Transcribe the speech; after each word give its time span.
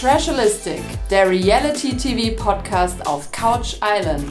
Trashalistic, 0.00 0.80
der 1.10 1.28
Reality-TV-Podcast 1.28 3.06
auf 3.06 3.30
Couch 3.32 3.76
Island. 3.84 4.24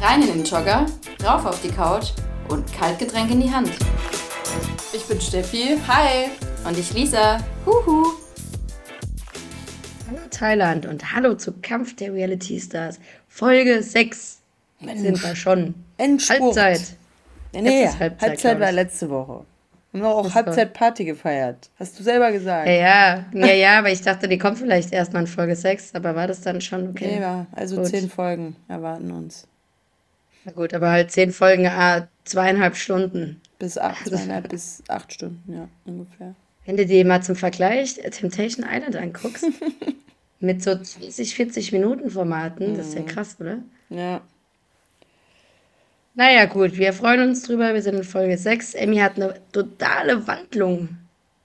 Rein 0.00 0.22
in 0.22 0.28
den 0.28 0.44
Jogger, 0.44 0.86
rauf 1.22 1.44
auf 1.44 1.60
die 1.60 1.68
Couch 1.68 2.12
und 2.48 2.64
Kaltgetränk 2.72 3.30
in 3.30 3.42
die 3.42 3.52
Hand. 3.52 3.70
Ich 4.94 5.04
bin 5.04 5.20
Steffi, 5.20 5.76
hi. 5.86 6.30
Und 6.66 6.78
ich 6.78 6.90
Lisa, 6.94 7.38
huhu. 7.66 8.14
Hallo 10.08 10.20
Thailand 10.30 10.86
und 10.86 11.12
hallo 11.12 11.34
zu 11.34 11.52
Kampf 11.60 11.94
der 11.96 12.14
Reality 12.14 12.58
Stars. 12.58 12.98
Folge 13.28 13.82
6 13.82 14.40
Mensch. 14.80 15.02
sind 15.02 15.22
wir 15.22 15.36
schon. 15.36 15.74
Endspurt. 15.98 16.56
Halbzeit. 16.56 16.96
Nee, 17.52 17.60
nee 17.60 17.86
Halbzeit, 17.88 18.22
Halbzeit 18.22 18.60
war 18.60 18.72
letzte 18.72 19.10
Woche. 19.10 19.44
Wir 19.92 20.02
haben 20.02 20.26
auch 20.26 20.34
Halbzeit 20.34 20.74
Party 20.74 21.04
gefeiert. 21.04 21.70
Hast 21.78 21.98
du 21.98 22.02
selber 22.02 22.30
gesagt. 22.32 22.66
Ja, 22.66 22.74
ja, 22.74 23.24
ja, 23.32 23.52
ja, 23.52 23.78
aber 23.78 23.90
ich 23.90 24.02
dachte, 24.02 24.28
die 24.28 24.38
kommt 24.38 24.58
vielleicht 24.58 24.92
erst 24.92 25.12
mal 25.12 25.20
in 25.20 25.26
Folge 25.26 25.56
6, 25.56 25.94
aber 25.94 26.14
war 26.14 26.26
das 26.26 26.42
dann 26.42 26.60
schon 26.60 26.90
okay? 26.90 27.18
Ja, 27.20 27.46
also 27.52 27.76
gut. 27.76 27.86
zehn 27.86 28.10
Folgen 28.10 28.56
erwarten 28.68 29.10
uns. 29.10 29.46
Na 30.44 30.52
gut, 30.52 30.74
aber 30.74 30.90
halt 30.90 31.10
zehn 31.10 31.32
Folgen, 31.32 31.66
ah, 31.66 32.08
zweieinhalb 32.24 32.76
Stunden. 32.76 33.40
Bis 33.58 33.78
acht, 33.78 34.06
zweieinhalb 34.06 34.48
bis 34.48 34.82
acht 34.88 35.12
Stunden, 35.12 35.52
ja, 35.52 35.68
ungefähr. 35.86 36.34
Wenn 36.66 36.76
du 36.76 36.84
dir 36.84 37.04
mal 37.04 37.22
zum 37.22 37.36
Vergleich 37.36 37.94
Temptation 37.94 38.66
Island 38.68 38.96
anguckst, 38.96 39.46
mit 40.40 40.62
so 40.62 40.76
20, 40.76 41.34
40 41.34 41.72
Minuten 41.72 42.10
Formaten, 42.10 42.76
das 42.76 42.88
ist 42.88 42.94
ja 42.94 43.00
mhm. 43.00 43.06
krass, 43.06 43.36
oder? 43.40 43.58
Ja. 43.88 44.20
Naja, 46.18 46.46
gut, 46.46 46.78
wir 46.78 46.94
freuen 46.94 47.28
uns 47.28 47.42
drüber. 47.42 47.74
Wir 47.74 47.82
sind 47.82 47.96
in 47.96 48.02
Folge 48.02 48.38
6. 48.38 48.72
Emmy 48.72 48.96
hat 48.96 49.16
eine 49.16 49.34
totale 49.52 50.26
Wandlung 50.26 50.96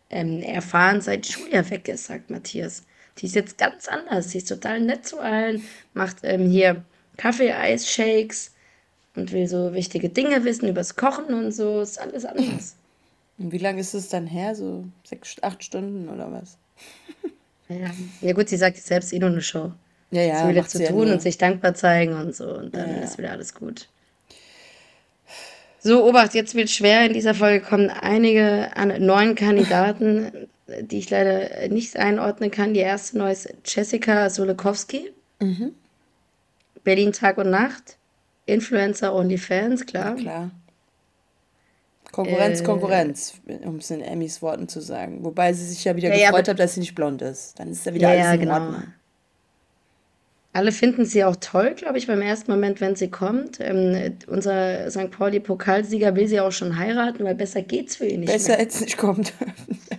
ähm, 0.10 0.42
erfahren, 0.42 1.02
seit 1.02 1.26
Julia 1.26 1.70
weg 1.70 1.90
ist, 1.90 2.06
sagt 2.06 2.30
Matthias. 2.30 2.84
Die 3.18 3.26
ist 3.26 3.36
jetzt 3.36 3.58
ganz 3.58 3.90
anders. 3.90 4.30
Sie 4.30 4.38
ist 4.38 4.48
total 4.48 4.80
nett 4.80 5.06
zu 5.06 5.20
allen, 5.20 5.62
macht 5.94 6.20
ähm, 6.24 6.50
hier 6.50 6.86
Kaffee-Eis-Shakes 7.18 8.54
und 9.18 9.34
will 9.34 9.46
so 9.46 9.74
wichtige 9.74 10.08
Dinge 10.08 10.46
wissen 10.46 10.70
übers 10.70 10.96
Kochen 10.96 11.34
und 11.34 11.52
so. 11.52 11.82
Ist 11.82 12.00
alles 12.00 12.24
anders. 12.24 12.78
Und 13.40 13.52
wie 13.52 13.58
lange 13.58 13.82
ist 13.82 13.94
es 13.94 14.08
dann 14.08 14.26
her? 14.26 14.56
So 14.56 14.86
sechs, 15.04 15.36
acht 15.42 15.66
Stunden 15.66 16.08
oder 16.08 16.32
was? 16.32 16.58
Ja, 17.70 17.90
ja 18.20 18.34
gut, 18.34 18.50
sie 18.50 18.58
sagt 18.58 18.76
selbst 18.76 19.14
eh 19.14 19.20
nur 19.20 19.30
eine 19.30 19.42
Show. 19.42 19.72
Ja, 20.12 20.24
ja. 20.24 20.42
Sie 20.42 20.50
will 20.50 20.56
jetzt 20.58 20.72
zu 20.72 20.86
tun 20.86 21.08
ja 21.08 21.14
und 21.14 21.22
sich 21.22 21.38
dankbar 21.38 21.74
zeigen 21.74 22.16
und 22.16 22.36
so. 22.36 22.54
Und 22.54 22.76
dann 22.76 22.90
ja, 22.90 22.98
ist 22.98 23.18
wieder 23.18 23.32
alles 23.32 23.54
gut. 23.54 23.88
So, 25.84 26.08
Obacht, 26.08 26.36
jetzt 26.36 26.54
wird 26.54 26.70
schwer. 26.70 27.08
In 27.08 27.14
dieser 27.14 27.34
Folge 27.34 27.66
kommen 27.66 27.90
einige 27.90 28.70
an 28.76 29.04
neuen 29.04 29.34
Kandidaten, 29.34 30.48
die 30.68 31.00
ich 31.00 31.10
leider 31.10 31.68
nicht 31.70 31.98
einordnen 31.98 32.52
kann. 32.52 32.76
Die 32.76 32.82
erste 32.82 33.18
neu 33.18 33.32
ist 33.32 33.52
Jessica 33.66 34.30
Solekowski. 34.30 35.12
Mhm. 35.40 35.74
Berlin 36.84 37.14
Tag 37.14 37.40
und 37.40 37.50
Nacht. 37.50 37.98
Influencer 38.46 39.14
OnlyFans, 39.14 39.88
klar. 39.88 40.16
Ja, 40.18 40.22
klar. 40.22 40.52
Konkurrenz, 42.12 42.62
äh, 42.62 42.64
Konkurrenz, 42.64 43.34
um 43.64 43.78
es 43.78 43.90
in 43.90 44.02
Emmys 44.02 44.42
Worten 44.42 44.68
zu 44.68 44.82
sagen. 44.82 45.24
Wobei 45.24 45.54
sie 45.54 45.66
sich 45.66 45.84
ja 45.84 45.96
wieder 45.96 46.10
ja, 46.10 46.28
gefreut 46.28 46.48
ja, 46.48 46.54
hat, 46.54 46.60
dass 46.60 46.76
sie 46.76 46.82
nicht 46.82 46.94
blond 46.94 47.22
ist. 47.22 47.58
Dann 47.60 47.70
ist 47.70 47.88
da 47.88 47.94
wieder 47.94 48.14
ja, 48.14 48.26
alles 48.26 48.36
in 48.36 48.40
genau. 48.42 48.54
Ordnung. 48.54 48.84
Alle 50.54 50.74
finden 50.74 51.06
sie 51.06 51.24
auch 51.24 51.38
toll, 51.38 51.76
glaube 51.76 51.98
ich, 51.98 52.08
beim 52.08 52.22
ersten 52.22 52.52
Moment, 52.52 52.82
wenn 52.82 52.96
sie 52.98 53.10
kommt. 53.10 53.60
Ähm, 53.62 54.18
unser 54.28 54.92
St. 54.92 55.10
Pauli-Pokalsieger 55.10 56.16
will 56.16 56.28
sie 56.28 56.42
auch 56.42 56.52
schon 56.52 56.78
heiraten, 56.78 57.24
weil 57.24 57.36
besser 57.36 57.62
geht's 57.62 57.96
für 57.96 58.06
ihn 58.06 58.22
nicht 58.22 58.34
Besser 58.34 58.58
als 58.58 58.76
es 58.76 58.82
nicht 58.82 58.98
kommt. 58.98 59.32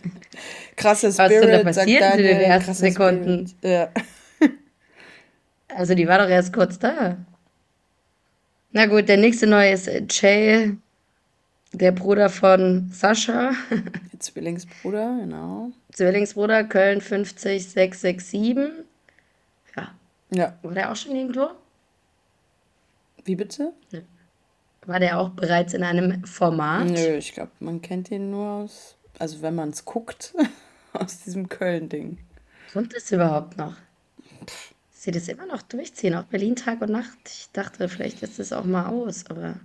Krasses 0.76 1.16
Was 1.16 1.26
Spirit, 1.26 1.44
ist 1.44 1.50
denn 1.50 1.58
da 1.58 1.64
passiert 1.64 2.16
in 2.16 2.22
den 2.22 2.40
ersten 2.40 2.74
Sekunden? 2.74 3.50
Ja. 3.62 3.88
also 5.74 5.94
die 5.94 6.06
war 6.06 6.18
doch 6.18 6.28
erst 6.28 6.52
kurz 6.52 6.78
da. 6.78 7.16
Na 8.72 8.86
gut, 8.86 9.08
der 9.08 9.16
nächste 9.18 9.46
neue 9.46 9.72
ist 9.72 9.88
Jay, 10.10 10.72
der 11.72 11.92
Bruder 11.92 12.28
von 12.28 12.90
Sascha. 12.92 13.52
Zwillingsbruder, 14.18 15.18
genau. 15.20 15.70
Zwillingsbruder, 15.92 16.64
Köln 16.64 17.00
50667. 17.00 18.84
Ja. 20.34 20.56
War 20.62 20.72
der 20.72 20.90
auch 20.90 20.96
schon 20.96 21.14
irgendwo? 21.14 21.50
Wie 23.24 23.36
bitte? 23.36 23.72
War 24.86 24.98
der 24.98 25.20
auch 25.20 25.30
bereits 25.30 25.74
in 25.74 25.84
einem 25.84 26.24
Format? 26.24 26.88
Nö, 26.88 27.16
ich 27.16 27.32
glaube, 27.34 27.52
man 27.60 27.82
kennt 27.82 28.10
ihn 28.10 28.30
nur 28.30 28.48
aus, 28.48 28.96
also 29.18 29.42
wenn 29.42 29.54
man 29.54 29.70
es 29.70 29.84
guckt, 29.84 30.34
aus 30.92 31.20
diesem 31.20 31.48
Köln-Ding. 31.48 32.18
Kommt 32.72 32.94
es 32.94 33.12
überhaupt 33.12 33.58
noch? 33.58 33.76
Sie 34.90 35.10
das 35.10 35.28
immer 35.28 35.46
noch 35.46 35.62
durchziehen, 35.62 36.14
auch 36.14 36.24
Berlin 36.24 36.56
Tag 36.56 36.80
und 36.80 36.90
Nacht. 36.90 37.18
Ich 37.26 37.48
dachte, 37.52 37.88
vielleicht 37.88 38.22
ist 38.22 38.38
es 38.38 38.52
auch 38.52 38.64
mal 38.64 38.86
aus, 38.86 39.26
aber 39.28 39.56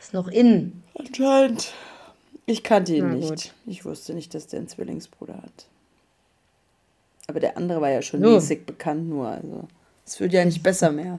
ist 0.00 0.12
noch 0.12 0.28
in. 0.28 0.82
Anscheinend. 0.98 1.72
Ich 2.44 2.62
kannte 2.64 2.94
ihn 2.94 3.08
Na, 3.08 3.14
nicht. 3.14 3.28
Gut. 3.28 3.54
Ich 3.66 3.84
wusste 3.84 4.14
nicht, 4.14 4.34
dass 4.34 4.48
der 4.48 4.58
einen 4.58 4.68
Zwillingsbruder 4.68 5.36
hat. 5.36 5.66
Aber 7.26 7.40
der 7.40 7.56
andere 7.56 7.80
war 7.80 7.90
ja 7.90 8.02
schon 8.02 8.22
so. 8.22 8.34
mäßig 8.34 8.66
bekannt 8.66 9.08
nur. 9.08 9.28
Also 9.28 9.68
es 10.06 10.20
wird 10.20 10.32
ja 10.32 10.44
nicht 10.44 10.62
besser 10.62 10.90
mehr. 10.92 11.18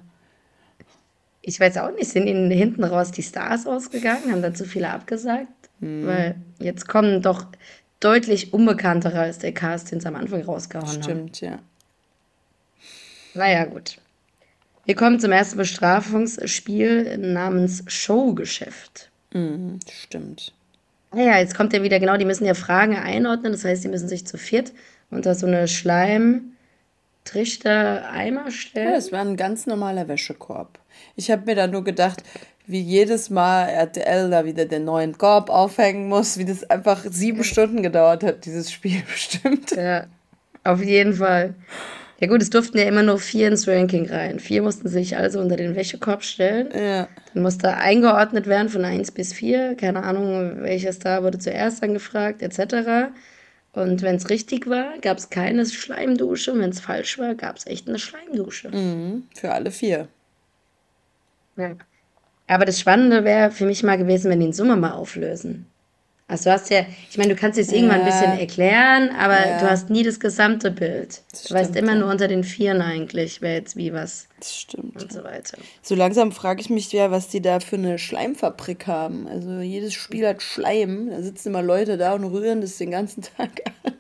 Ich 1.42 1.60
weiß 1.60 1.78
auch 1.78 1.92
nicht, 1.92 2.10
sind 2.10 2.28
ihnen 2.28 2.50
hinten 2.52 2.84
raus 2.84 3.12
die 3.12 3.24
Stars 3.24 3.68
ausgegangen, 3.68 4.32
haben 4.32 4.42
da 4.42 4.54
zu 4.54 4.66
viele 4.66 4.90
abgesagt? 4.90 5.48
Hm. 5.80 6.08
Weil 6.08 6.36
jetzt 6.60 6.88
kommen 6.88 7.22
doch 7.22 7.46
deutlich 8.00 8.54
unbekanntere 8.54 9.20
als 9.20 9.40
der 9.40 9.54
Cast, 9.54 9.92
den 9.92 10.00
sie 10.00 10.08
am 10.08 10.16
Anfang 10.16 10.42
rausgehauen 10.42 10.88
Stimmt, 10.88 11.04
haben. 11.04 11.34
Stimmt, 11.34 11.42
ja. 11.42 11.60
Naja, 13.34 13.66
gut. 13.66 13.98
Wir 14.86 14.96
kommen 14.96 15.20
zum 15.20 15.32
ersten 15.32 15.58
Bestrafungsspiel 15.58 17.18
namens 17.18 17.84
Showgeschäft. 17.88 19.10
Mhm, 19.34 19.80
stimmt. 19.90 20.54
Naja, 21.14 21.40
jetzt 21.40 21.56
kommt 21.56 21.74
ja 21.74 21.84
wieder, 21.84 22.00
genau, 22.00 22.18
die 22.18 22.26
müssen 22.26 22.46
ja 22.46 22.54
Fragen 22.54 22.96
einordnen, 22.96 23.52
das 23.52 23.64
heißt, 23.64 23.84
die 23.84 23.88
müssen 23.88 24.08
sich 24.08 24.26
zu 24.26 24.38
viert 24.38 24.74
unter 25.14 25.36
so 25.36 25.48
eine 25.48 25.68
Schleimtrichter-Eimer 25.68 28.52
stellen. 28.52 28.90
Ja, 28.90 28.96
das 28.96 29.12
war 29.12 29.22
ein 29.22 29.38
ganz 29.38 29.66
normaler 29.66 30.08
Wäschekorb. 30.08 30.80
Ich 31.16 31.32
habe 31.32 31.46
mir 31.46 31.56
da 31.56 31.68
nur 31.68 31.84
gedacht, 31.84 32.24
wie 32.66 32.82
jedes 32.82 33.30
Mal 33.30 33.68
RTL 33.68 34.30
da 34.30 34.46
wieder 34.46 34.66
den 34.66 34.86
neuen 34.86 35.18
Korb 35.18 35.50
aufhängen 35.50 36.08
muss, 36.08 36.38
wie 36.38 36.46
das 36.46 36.70
einfach 36.70 37.04
sieben 37.10 37.44
Stunden 37.44 37.84
gedauert 37.84 38.24
hat, 38.24 38.46
dieses 38.46 38.72
Spiel 38.72 39.02
bestimmt. 39.08 39.72
Ja, 39.72 40.06
auf 40.64 40.84
jeden 40.84 41.14
Fall. 41.14 41.56
Ja 42.20 42.30
gut, 42.30 42.42
es 42.42 42.50
durften 42.50 42.78
ja 42.78 42.86
immer 42.86 43.04
nur 43.04 43.20
vier 43.20 43.50
ins 43.50 43.68
Ranking 43.68 44.10
rein. 44.10 44.40
Vier 44.40 44.62
mussten 44.62 44.88
sich 44.88 45.18
also 45.18 45.42
unter 45.42 45.58
den 45.58 45.76
Wäschekorb 45.76 46.24
stellen. 46.24 46.70
Ja. 46.74 47.10
Dann 47.34 47.44
musste 47.44 47.76
eingeordnet 47.76 48.48
werden 48.48 48.70
von 48.70 48.86
eins 48.86 49.12
bis 49.12 49.34
vier. 49.34 49.76
Keine 49.76 50.04
Ahnung, 50.04 50.62
welcher 50.62 50.94
Star 50.94 51.24
wurde 51.24 51.38
zuerst 51.38 51.84
angefragt, 51.84 52.42
etc. 52.42 53.12
Und 53.74 54.04
wenn 54.04 54.16
es 54.16 54.30
richtig 54.30 54.70
war, 54.70 54.98
gab 55.00 55.18
es 55.18 55.30
keine 55.30 55.66
Schleimdusche. 55.66 56.54
Und 56.54 56.60
wenn 56.62 56.70
es 56.70 56.80
falsch 56.80 57.18
war, 57.18 57.34
gab 57.36 57.58
es 57.58 57.66
echt 57.66 57.88
eine 57.88 58.00
Schleimdusche. 58.00 58.70
Mhm, 58.70 59.28
für 59.36 59.52
alle 59.52 59.72
vier. 59.72 60.08
Ja. 61.58 61.76
Aber 62.48 62.66
das 62.66 62.80
Spannende 62.80 63.24
wäre 63.24 63.52
für 63.52 63.66
mich 63.66 63.84
mal 63.84 63.98
gewesen, 63.98 64.30
wenn 64.30 64.40
die 64.40 64.48
den 64.48 64.54
Summe 64.54 64.76
mal 64.76 64.92
auflösen. 64.92 65.66
Also 66.28 66.46
du 66.46 66.54
hast 66.54 66.70
ja, 66.70 66.86
ich 67.10 67.18
meine, 67.18 67.34
du 67.34 67.40
kannst 67.40 67.60
es 67.60 67.72
irgendwann 67.72 68.00
ja. 68.00 68.06
ein 68.06 68.12
bisschen 68.12 68.40
erklären, 68.40 69.10
aber 69.18 69.46
ja. 69.46 69.60
du 69.60 69.70
hast 69.70 69.90
nie 69.90 70.04
das 70.04 70.20
gesamte 70.20 70.72
Bild. 70.72 71.22
Das 71.32 71.44
du 71.44 71.54
weißt 71.54 71.76
immer 71.76 71.96
nur 71.96 72.10
unter 72.10 72.28
den 72.28 72.44
Vieren 72.44 72.82
eigentlich, 72.82 73.42
wer 73.42 73.56
jetzt 73.56 73.76
wie 73.76 73.94
was. 73.94 74.28
Das 74.40 74.58
stimmt. 74.58 75.02
Und 75.02 75.12
so 75.12 75.24
weiter. 75.24 75.58
So 75.82 75.96
langsam 75.96 76.32
frage 76.32 76.62
ich 76.62 76.70
mich 76.70 76.92
ja, 76.92 77.12
was 77.12 77.28
die 77.28 77.42
da 77.42 77.60
für 77.60 77.76
eine 77.76 78.00
Schleimfabrik 78.00 78.88
haben. 78.88 79.28
Also 79.28 79.60
jedes 79.60 79.94
Spiel 79.94 80.26
hat 80.26 80.42
Schleim. 80.42 81.10
Da 81.10 81.22
sitzen 81.22 81.50
immer 81.50 81.62
Leute 81.62 81.98
da 81.98 82.14
und 82.14 82.24
rühren 82.24 82.62
das 82.62 82.78
den 82.78 82.92
ganzen 82.92 83.22
Tag 83.38 83.62
an. 83.84 83.94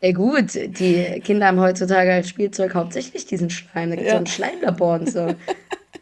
Ja 0.00 0.10
gut, 0.10 0.54
die 0.54 1.20
Kinder 1.22 1.46
haben 1.46 1.60
heutzutage 1.60 2.12
als 2.12 2.28
Spielzeug 2.28 2.74
hauptsächlich 2.74 3.26
diesen 3.26 3.50
Schleim. 3.50 3.90
Da 3.90 3.96
gibt 3.96 4.08
es 4.08 4.12
ja. 4.12 4.18
so 4.18 4.24
ein 4.24 4.26
Schleimlabor 4.26 4.94
und 4.94 5.08
so. 5.08 5.32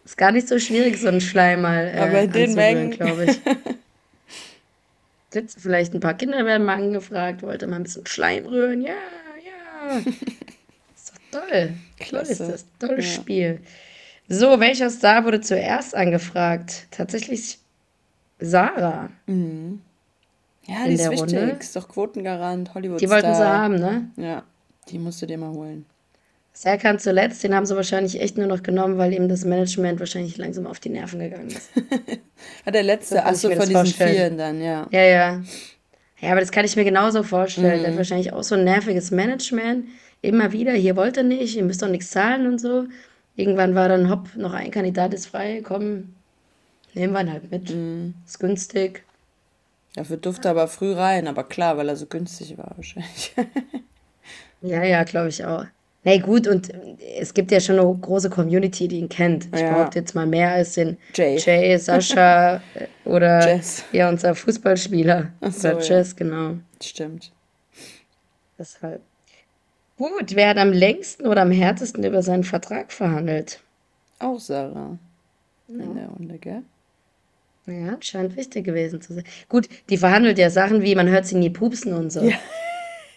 Ist 0.07 0.17
gar 0.17 0.33
nicht 0.33 0.49
so 0.49 0.59
schwierig, 0.59 0.97
so 0.99 1.09
einen 1.09 1.21
Schleim 1.21 1.61
mal 1.61 1.93
äh, 1.95 1.99
Aber 1.99 2.27
den 2.27 2.55
Mengen, 2.55 2.91
glaube 2.93 3.27
ich. 3.27 3.41
sitzen 5.33 5.61
vielleicht 5.61 5.95
ein 5.95 6.01
paar 6.01 6.15
Kinder, 6.15 6.45
werden 6.45 6.65
mal 6.65 6.75
angefragt, 6.75 7.43
wollte 7.43 7.67
mal 7.67 7.77
ein 7.77 7.85
bisschen 7.85 8.07
Schleim 8.07 8.47
rühren. 8.47 8.83
Ja, 8.83 8.95
ja. 9.45 9.99
ist 10.95 11.13
doch 11.33 11.41
toll. 11.41 11.75
Klasse. 11.99 12.37
Toll 12.37 12.47
ist 12.47 12.53
das. 12.53 12.67
Tolles 12.79 13.07
ja. 13.07 13.21
Spiel. 13.21 13.61
So, 14.29 14.61
welcher 14.61 14.91
Star 14.91 15.25
wurde 15.25 15.41
zuerst 15.41 15.95
angefragt? 15.95 16.87
Tatsächlich 16.91 17.59
Sarah. 18.39 19.11
Mhm. 19.27 19.81
Ja, 20.67 20.87
die 20.87 20.95
ist 20.95 21.11
wichtig. 21.11 21.21
Runde. 21.21 21.57
Ist 21.59 21.75
doch 21.75 21.89
Quotengarant, 21.89 22.75
Hollywood. 22.75 23.01
Die 23.01 23.11
wollten 23.11 23.35
sie 23.35 23.45
haben, 23.45 23.75
ne? 23.75 24.11
Ja, 24.17 24.45
die 24.89 24.99
musst 24.99 25.21
du 25.21 25.27
dir 25.27 25.39
mal 25.39 25.51
holen. 25.51 25.85
Serkan 26.61 26.99
zuletzt, 26.99 27.43
den 27.43 27.55
haben 27.55 27.65
sie 27.65 27.75
wahrscheinlich 27.75 28.21
echt 28.21 28.37
nur 28.37 28.47
noch 28.47 28.63
genommen, 28.63 28.99
weil 28.99 29.15
ihm 29.15 29.31
das 29.31 29.47
Management 29.47 29.99
wahrscheinlich 29.99 30.37
langsam 30.37 30.67
auf 30.67 30.79
die 30.79 30.91
Nerven 30.91 31.19
gegangen 31.19 31.49
ist. 31.49 31.71
ah, 32.67 32.71
der 32.71 32.83
letzte, 32.83 33.25
achso, 33.25 33.49
von 33.51 33.67
diesen 33.67 33.87
vielen 33.87 34.37
dann, 34.37 34.61
ja. 34.61 34.87
Ja, 34.91 35.01
ja. 35.01 35.43
Ja, 36.21 36.33
aber 36.33 36.41
das 36.41 36.53
kann 36.53 36.67
ich 36.67 36.77
mir 36.77 36.85
genauso 36.85 37.23
vorstellen. 37.23 37.79
Mhm. 37.79 37.83
Der 37.83 37.91
hat 37.93 37.97
wahrscheinlich 37.97 38.35
auch 38.35 38.43
so 38.43 38.57
ein 38.57 38.65
nerviges 38.65 39.11
Management. 39.11 39.87
Immer 40.21 40.53
wieder, 40.53 40.73
hier 40.73 40.97
wollt 40.97 41.17
ihr 41.17 41.23
nicht, 41.23 41.57
ihr 41.57 41.65
müsst 41.65 41.81
doch 41.81 41.89
nichts 41.89 42.11
zahlen 42.11 42.47
und 42.47 42.61
so. 42.61 42.85
Irgendwann 43.37 43.75
war 43.75 43.89
dann, 43.89 44.11
hopp, 44.11 44.37
noch 44.37 44.53
ein 44.53 44.71
Kandidat 44.71 45.15
ist 45.15 45.29
frei, 45.29 45.63
komm, 45.65 46.15
nehmen 46.93 47.15
wir 47.15 47.23
ihn 47.23 47.33
halt 47.33 47.51
mit. 47.51 47.75
Mhm. 47.75 48.13
Ist 48.27 48.39
günstig. 48.39 49.03
Dafür 49.95 50.19
durfte 50.19 50.51
aber 50.51 50.69
früh 50.69 50.93
rein, 50.93 51.27
aber 51.27 51.45
klar, 51.45 51.79
weil 51.79 51.89
er 51.89 51.97
so 51.97 52.05
günstig 52.05 52.59
war 52.59 52.73
wahrscheinlich. 52.77 53.35
ja, 54.61 54.85
ja, 54.85 55.05
glaube 55.05 55.31
ich 55.31 55.43
auch. 55.43 55.65
Na 56.03 56.13
nee, 56.13 56.19
gut, 56.19 56.49
und 56.49 56.71
es 57.19 57.35
gibt 57.35 57.51
ja 57.51 57.61
schon 57.61 57.79
eine 57.79 57.95
große 57.95 58.31
Community, 58.31 58.89
die 58.89 59.01
ihn 59.01 59.11
kennt. 59.11 59.49
Ich 59.55 59.61
ja. 59.61 59.71
behaupte 59.71 59.99
jetzt 59.99 60.15
mal 60.15 60.27
mehr 60.27 60.51
als 60.53 60.73
den 60.73 60.97
Jay, 61.15 61.37
Jay 61.37 61.77
Sascha 61.77 62.57
äh, 62.75 62.87
oder 63.05 63.47
Jess. 63.47 63.85
ja, 63.93 64.09
unser 64.09 64.35
Fußballspieler. 64.35 65.31
So, 65.51 65.69
oder 65.69 65.81
Jess, 65.83 66.13
ja. 66.13 66.17
genau. 66.17 66.55
Stimmt. 66.83 67.33
Deshalb. 68.59 69.03
Gut, 69.99 70.35
wer 70.35 70.49
hat 70.49 70.57
am 70.57 70.73
längsten 70.73 71.27
oder 71.27 71.43
am 71.43 71.51
härtesten 71.51 72.03
über 72.03 72.23
seinen 72.23 72.45
Vertrag 72.45 72.91
verhandelt? 72.91 73.61
Auch 74.19 74.41
Sarah. 74.41 74.99
Ja. 75.69 75.85
In 75.85 75.95
der 75.95 76.09
Runde, 76.09 76.39
gell? 76.39 76.63
Ja, 77.67 77.99
scheint 78.01 78.37
wichtig 78.37 78.65
gewesen 78.65 79.03
zu 79.03 79.13
sein. 79.13 79.25
Gut, 79.51 79.69
die 79.91 79.99
verhandelt 79.99 80.39
ja 80.39 80.49
Sachen 80.49 80.81
wie, 80.81 80.95
man 80.95 81.09
hört 81.09 81.27
sie 81.27 81.37
nie 81.37 81.51
pupsen 81.51 81.93
und 81.93 82.11
so. 82.11 82.23
Ja. 82.23 82.39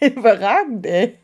Überragend, 0.00 0.84
ey. 0.86 1.14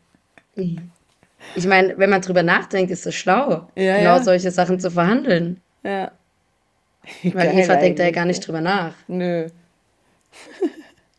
Ich 1.55 1.65
meine, 1.65 1.97
wenn 1.97 2.09
man 2.09 2.21
drüber 2.21 2.43
nachdenkt, 2.43 2.91
ist 2.91 3.05
es 3.05 3.15
schlau, 3.15 3.67
ja, 3.75 3.97
genau 3.97 4.15
ja. 4.17 4.23
solche 4.23 4.51
Sachen 4.51 4.79
zu 4.79 4.91
verhandeln. 4.91 5.61
Ja. 5.83 6.11
Weil 7.23 7.47
Geil 7.47 7.59
Eva 7.59 7.75
denkt 7.75 7.99
da 7.99 8.03
ja 8.03 8.11
gar 8.11 8.25
nicht 8.25 8.45
drüber 8.45 8.61
nach. 8.61 8.93
Nö. 9.07 9.47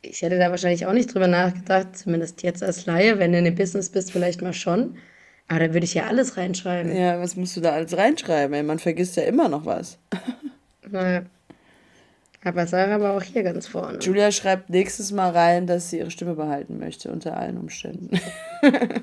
ich 0.03 0.23
hätte 0.23 0.39
da 0.39 0.51
wahrscheinlich 0.51 0.87
auch 0.87 0.93
nicht 0.93 1.13
drüber 1.13 1.27
nachgedacht, 1.27 1.97
zumindest 1.97 2.43
jetzt 2.43 2.63
als 2.63 2.87
Laie, 2.87 3.19
wenn 3.19 3.33
du 3.33 3.39
in 3.39 3.45
dem 3.45 3.55
Business 3.55 3.89
bist, 3.89 4.13
vielleicht 4.13 4.43
mal 4.43 4.53
schon. 4.53 4.97
Aber 5.49 5.61
da 5.61 5.75
würde 5.75 5.85
ich 5.85 5.95
ja 5.95 6.07
alles 6.07 6.37
reinschreiben. 6.37 6.95
Ja, 6.97 7.21
was 7.21 7.37
musst 7.37 7.57
du 7.57 7.61
da 7.61 7.73
alles 7.73 7.97
reinschreiben? 7.97 8.55
Ey? 8.55 8.63
Man 8.63 8.79
vergisst 8.79 9.17
ja 9.17 9.25
immer 9.25 9.49
noch 9.49 9.67
was. 9.67 9.99
naja. 10.91 11.25
Aber 12.45 12.67
Sarah 12.67 13.01
war 13.01 13.17
auch 13.17 13.23
hier 13.23 13.45
ganz 13.45 13.69
vorne. 13.69 13.99
Julia 14.01 14.33
schreibt 14.33 14.69
nächstes 14.69 15.13
Mal 15.13 15.31
rein, 15.31 15.67
dass 15.67 15.91
sie 15.91 15.99
ihre 15.99 16.11
Stimme 16.11 16.35
behalten 16.35 16.79
möchte, 16.79 17.11
unter 17.11 17.37
allen 17.37 17.57
Umständen. 17.57 18.19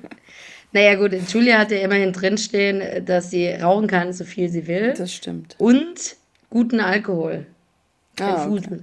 naja, 0.72 0.96
gut, 0.96 1.14
Julia 1.32 1.60
hat 1.60 1.72
ja 1.72 1.80
immerhin 1.80 2.14
drinstehen, 2.14 3.06
dass 3.06 3.32
sie 3.32 3.48
rauchen 3.50 3.88
kann, 3.88 4.14
so 4.14 4.24
viel 4.24 4.50
sie 4.50 4.68
will. 4.68 4.94
Das 4.96 5.14
stimmt. 5.14 5.56
Und 5.58 6.16
guten 6.50 6.80
Alkohol. 6.80 7.46
Ah, 8.20 8.48
okay. 8.48 8.80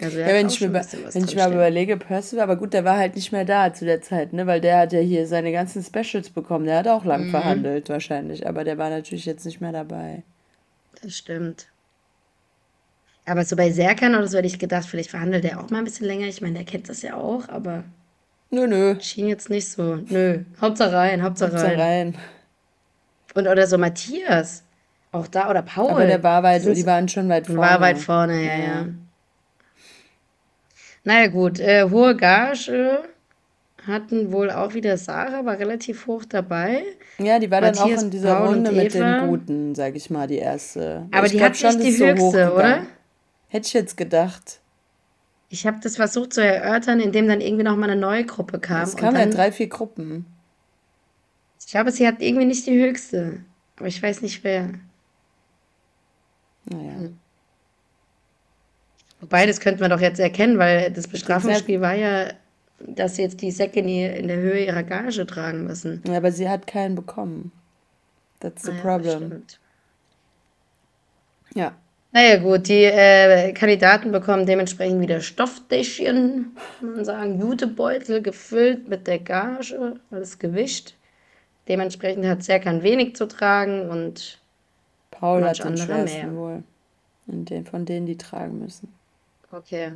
Also 0.00 0.18
ja, 0.18 0.26
wenn 0.26 0.48
ich, 0.48 0.60
mir, 0.60 0.72
wenn 0.72 1.24
ich 1.24 1.36
mir 1.36 1.44
aber 1.44 1.54
überlege, 1.54 1.96
Percival, 1.96 2.42
aber 2.42 2.56
gut, 2.56 2.72
der 2.72 2.84
war 2.84 2.96
halt 2.96 3.14
nicht 3.14 3.30
mehr 3.30 3.44
da 3.44 3.72
zu 3.72 3.84
der 3.84 4.02
Zeit, 4.02 4.32
ne? 4.32 4.44
Weil 4.46 4.60
der 4.60 4.78
hat 4.78 4.92
ja 4.92 4.98
hier 4.98 5.26
seine 5.28 5.52
ganzen 5.52 5.84
Specials 5.84 6.30
bekommen. 6.30 6.66
Der 6.66 6.78
hat 6.78 6.88
auch 6.88 7.04
lang 7.04 7.26
mhm. 7.26 7.30
verhandelt 7.30 7.88
wahrscheinlich, 7.88 8.46
aber 8.46 8.64
der 8.64 8.76
war 8.76 8.90
natürlich 8.90 9.24
jetzt 9.24 9.46
nicht 9.46 9.60
mehr 9.60 9.70
dabei. 9.70 10.24
Das 11.00 11.16
stimmt. 11.16 11.68
Aber 13.24 13.44
so 13.44 13.54
bei 13.54 13.70
Serkan 13.70 14.16
oder 14.16 14.26
so 14.26 14.36
hätte 14.36 14.48
ich 14.48 14.58
gedacht, 14.58 14.86
vielleicht 14.86 15.10
verhandelt 15.10 15.44
er 15.44 15.60
auch 15.60 15.70
mal 15.70 15.78
ein 15.78 15.84
bisschen 15.84 16.06
länger. 16.06 16.26
Ich 16.26 16.40
meine, 16.40 16.54
der 16.54 16.64
kennt 16.64 16.88
das 16.88 17.02
ja 17.02 17.14
auch, 17.14 17.48
aber. 17.48 17.84
Nö, 18.54 18.66
nö. 18.68 18.94
Schien 19.00 19.26
jetzt 19.26 19.50
nicht 19.50 19.68
so. 19.68 19.96
Nö. 20.08 20.40
Hauptsache 20.60 20.92
rein, 20.92 21.22
Hauptsache 21.22 21.52
rein. 21.54 21.60
Hauptsache 21.60 21.78
rein. 21.78 22.14
Und 23.34 23.48
oder 23.48 23.66
so 23.66 23.78
Matthias. 23.78 24.62
Auch 25.10 25.26
da, 25.26 25.50
oder 25.50 25.62
Paul. 25.62 25.90
Aber 25.90 26.06
der 26.06 26.22
war 26.22 26.42
weit, 26.44 26.64
die 26.64 26.86
waren 26.86 27.08
schon 27.08 27.28
weit 27.28 27.46
vorne. 27.46 27.60
War 27.60 27.80
weit 27.80 27.98
vorne, 27.98 28.44
ja, 28.44 28.54
ja. 28.54 28.64
ja. 28.64 28.86
Naja, 31.02 31.26
gut. 31.26 31.58
Äh, 31.58 31.88
hohe 31.90 32.16
Gage 32.16 33.00
hatten 33.86 34.30
wohl 34.30 34.50
auch 34.50 34.72
wieder 34.74 34.96
Sarah, 34.96 35.44
war 35.44 35.58
relativ 35.58 36.06
hoch 36.06 36.24
dabei. 36.24 36.84
Ja, 37.18 37.40
die 37.40 37.50
war 37.50 37.60
Matthias, 37.60 37.86
dann 37.86 37.98
auch 37.98 38.02
in 38.02 38.10
dieser 38.10 38.34
Paul 38.36 38.48
Runde 38.48 38.72
mit 38.72 38.94
den 38.94 39.28
Guten, 39.28 39.74
sag 39.74 39.96
ich 39.96 40.10
mal, 40.10 40.28
die 40.28 40.38
erste. 40.38 41.06
Aber 41.10 41.26
ich 41.26 41.32
die 41.32 41.42
hat 41.42 41.56
schon 41.56 41.76
nicht 41.76 41.98
die 41.98 42.04
höchste, 42.04 42.46
so 42.48 42.54
oder? 42.54 42.86
Hätte 43.48 43.66
ich 43.66 43.72
jetzt 43.72 43.96
gedacht. 43.96 44.60
Ich 45.48 45.66
habe 45.66 45.78
das 45.82 45.96
versucht 45.96 46.32
zu 46.32 46.42
erörtern, 46.42 47.00
indem 47.00 47.28
dann 47.28 47.40
irgendwie 47.40 47.64
noch 47.64 47.76
mal 47.76 47.88
eine 47.88 48.00
neue 48.00 48.24
Gruppe 48.24 48.58
kam. 48.58 48.82
Es 48.82 48.96
kamen 48.96 49.16
ja 49.16 49.26
drei, 49.26 49.52
vier 49.52 49.68
Gruppen. 49.68 50.26
Ich 51.60 51.68
glaube, 51.68 51.92
sie 51.92 52.06
hat 52.06 52.20
irgendwie 52.20 52.46
nicht 52.46 52.66
die 52.66 52.78
höchste. 52.78 53.44
Aber 53.76 53.86
ich 53.86 54.02
weiß 54.02 54.22
nicht 54.22 54.44
wer. 54.44 54.70
Naja. 56.66 57.10
Wobei, 59.20 59.46
das 59.46 59.60
könnte 59.60 59.80
man 59.80 59.90
doch 59.90 60.00
jetzt 60.00 60.20
erkennen, 60.20 60.58
weil 60.58 60.90
das 60.90 61.08
Bestrafungsspiel 61.08 61.80
war 61.80 61.94
ja, 61.94 62.32
dass 62.78 63.16
sie 63.16 63.22
jetzt 63.22 63.40
die 63.40 63.50
Säcke 63.50 63.80
in 63.80 64.28
der 64.28 64.36
Höhe 64.36 64.66
ihrer 64.66 64.82
Gage 64.82 65.26
tragen 65.26 65.64
müssen. 65.64 66.02
Ja, 66.06 66.18
aber 66.18 66.32
sie 66.32 66.48
hat 66.48 66.66
keinen 66.66 66.94
bekommen. 66.94 67.52
That's 68.40 68.62
the 68.62 68.72
naja, 68.72 68.82
problem. 68.82 69.42
Ja. 71.54 71.74
Naja, 72.14 72.36
gut, 72.36 72.68
die 72.68 72.84
äh, 72.84 73.52
Kandidaten 73.54 74.12
bekommen 74.12 74.46
dementsprechend 74.46 75.00
wieder 75.00 75.20
Stofftäschchen, 75.20 76.56
kann 76.78 76.94
man 76.94 77.04
sagen, 77.04 77.40
Jutebeutel 77.40 78.22
gefüllt 78.22 78.88
mit 78.88 79.08
der 79.08 79.18
Gage, 79.18 79.96
alles 80.12 80.38
gewischt. 80.38 80.94
Dementsprechend 81.66 82.24
hat 82.26 82.44
Serkan 82.44 82.84
wenig 82.84 83.16
zu 83.16 83.26
tragen 83.26 83.90
und 83.90 84.38
Paul 85.10 85.42
hat 85.44 85.64
den 85.64 85.76
schwersten 85.76 86.34
mehr. 86.34 86.36
wohl. 86.36 86.62
Den, 87.26 87.66
von 87.66 87.84
denen, 87.84 88.06
die 88.06 88.16
tragen 88.16 88.60
müssen. 88.60 88.94
Okay. 89.50 89.90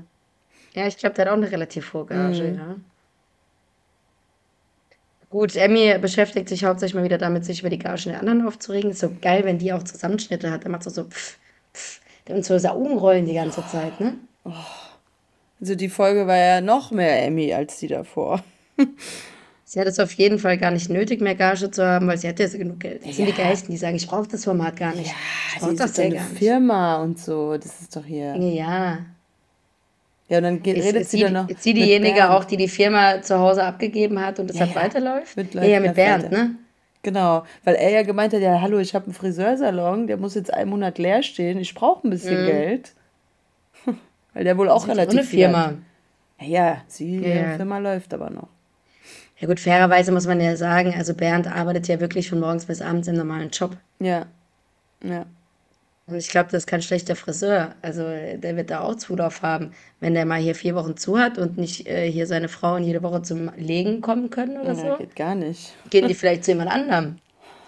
Ja, 0.74 0.88
ich 0.88 0.96
glaube, 0.96 1.14
der 1.14 1.26
hat 1.26 1.32
auch 1.32 1.36
eine 1.36 1.52
relativ 1.52 1.92
hohe 1.92 2.06
Gage, 2.06 2.42
mhm. 2.42 2.54
ja. 2.56 2.76
Gut, 5.30 5.54
Emmy 5.54 5.96
beschäftigt 5.98 6.48
sich 6.48 6.64
hauptsächlich 6.64 6.96
mal 6.96 7.04
wieder 7.04 7.18
damit, 7.18 7.44
sich 7.44 7.60
über 7.60 7.70
die 7.70 7.78
Gagen 7.78 8.10
der 8.10 8.18
anderen 8.18 8.44
aufzuregen. 8.44 8.90
Ist 8.90 9.00
so 9.00 9.14
geil, 9.20 9.44
wenn 9.44 9.58
die 9.58 9.72
auch 9.72 9.84
Zusammenschnitte 9.84 10.50
hat. 10.50 10.64
Dann 10.64 10.72
macht 10.72 10.82
so 10.82 10.90
so 10.90 11.04
pff, 11.04 11.38
und 12.28 12.44
so 12.44 12.54
Augenrollen 12.54 13.26
die 13.26 13.34
ganze 13.34 13.66
Zeit, 13.66 14.00
ne? 14.00 14.14
Oh. 14.44 14.52
Also 15.60 15.74
die 15.74 15.88
Folge 15.88 16.26
war 16.26 16.36
ja 16.36 16.60
noch 16.60 16.90
mehr 16.90 17.24
Emmy 17.24 17.52
als 17.52 17.78
die 17.78 17.88
davor. 17.88 18.42
sie 19.64 19.80
hat 19.80 19.88
es 19.88 19.98
auf 19.98 20.12
jeden 20.12 20.38
Fall 20.38 20.56
gar 20.56 20.70
nicht 20.70 20.88
nötig, 20.88 21.20
mehr 21.20 21.34
Gage 21.34 21.70
zu 21.70 21.84
haben, 21.84 22.06
weil 22.06 22.16
sie 22.16 22.28
hat 22.28 22.38
ja 22.38 22.46
so 22.46 22.58
genug 22.58 22.80
Geld. 22.80 23.00
Das 23.00 23.10
ja. 23.10 23.12
sind 23.14 23.26
die 23.26 23.32
Geisten, 23.32 23.72
die 23.72 23.78
sagen, 23.78 23.96
ich 23.96 24.06
brauche 24.06 24.28
das 24.28 24.44
Format 24.44 24.76
gar 24.76 24.94
nicht. 24.94 25.08
Ja, 25.08 25.14
ich 25.54 25.60
brauche 25.60 25.74
das 25.74 25.96
ja 25.96 26.04
eine 26.04 26.20
Firma 26.20 27.02
und 27.02 27.18
so. 27.18 27.56
Das 27.56 27.80
ist 27.80 27.96
doch 27.96 28.04
hier. 28.04 28.36
Ja. 28.36 28.98
Ja, 30.28 30.38
und 30.38 30.44
dann 30.44 30.62
geht, 30.62 30.76
redet 30.76 31.02
ist 31.02 31.10
sie 31.10 31.20
dann 31.20 31.32
noch. 31.32 31.48
Ist 31.48 31.62
sie 31.62 31.72
diejenige 31.72 32.30
auch, 32.30 32.44
die 32.44 32.58
die 32.58 32.68
Firma 32.68 33.22
zu 33.22 33.38
Hause 33.38 33.64
abgegeben 33.64 34.20
hat 34.20 34.38
und 34.38 34.50
deshalb 34.50 34.74
ja, 34.74 34.82
weiterläuft? 34.82 35.36
Mit 35.36 35.54
ja, 35.54 35.64
ja, 35.64 35.80
mit 35.80 35.94
Bernd, 35.94 36.30
ne? 36.30 36.54
Genau, 37.08 37.44
weil 37.64 37.74
er 37.76 37.88
ja 37.88 38.02
gemeint 38.02 38.34
hat, 38.34 38.42
ja, 38.42 38.60
hallo, 38.60 38.78
ich 38.78 38.94
habe 38.94 39.06
einen 39.06 39.14
Friseursalon, 39.14 40.08
der 40.08 40.18
muss 40.18 40.34
jetzt 40.34 40.52
einen 40.52 40.68
Monat 40.68 40.98
leer 40.98 41.22
stehen, 41.22 41.58
ich 41.58 41.74
brauche 41.74 42.06
ein 42.06 42.10
bisschen 42.10 42.42
mhm. 42.42 42.46
Geld. 42.46 42.92
weil 44.34 44.44
der 44.44 44.58
wohl 44.58 44.68
auch 44.68 44.86
das 44.86 44.90
relativ 44.90 45.18
eine 45.20 45.26
Firma. 45.26 45.72
Ja, 46.38 46.46
ja, 46.46 46.76
sie, 46.86 47.26
ja. 47.26 47.56
Firma 47.56 47.78
läuft 47.78 48.12
aber 48.12 48.28
noch. 48.28 48.48
Ja 49.38 49.48
gut, 49.48 49.58
fairerweise 49.58 50.12
muss 50.12 50.26
man 50.26 50.38
ja 50.38 50.54
sagen, 50.54 50.92
also 50.94 51.14
Bernd 51.14 51.46
arbeitet 51.46 51.88
ja 51.88 51.98
wirklich 51.98 52.28
von 52.28 52.40
morgens 52.40 52.66
bis 52.66 52.82
abends 52.82 53.08
im 53.08 53.16
normalen 53.16 53.48
Job. 53.48 53.74
Ja, 54.00 54.26
ja. 55.02 55.24
Und 56.08 56.16
ich 56.16 56.30
glaube, 56.30 56.48
das 56.50 56.62
ist 56.62 56.66
kein 56.66 56.80
schlechter 56.80 57.14
Friseur. 57.14 57.74
Also 57.82 58.02
der 58.02 58.56
wird 58.56 58.70
da 58.70 58.80
auch 58.80 58.94
Zulauf 58.94 59.42
haben, 59.42 59.72
wenn 60.00 60.14
der 60.14 60.24
mal 60.24 60.40
hier 60.40 60.54
vier 60.54 60.74
Wochen 60.74 60.96
zu 60.96 61.18
hat 61.18 61.36
und 61.36 61.58
nicht 61.58 61.86
äh, 61.86 62.10
hier 62.10 62.26
seine 62.26 62.48
Frauen 62.48 62.82
jede 62.82 63.02
Woche 63.02 63.20
zum 63.20 63.50
Legen 63.56 64.00
kommen 64.00 64.30
können 64.30 64.56
oder 64.56 64.72
ja, 64.72 64.74
so. 64.74 64.96
Geht 64.96 65.16
gar 65.16 65.34
nicht. 65.34 65.74
Gehen 65.90 66.08
die 66.08 66.14
vielleicht 66.14 66.44
zu 66.44 66.52
jemand 66.52 66.70
anderem? 66.70 67.18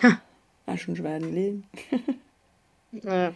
Ha. 0.02 0.22
Aschenschwein 0.64 1.34
legen. 1.34 1.64
ja. 2.92 3.32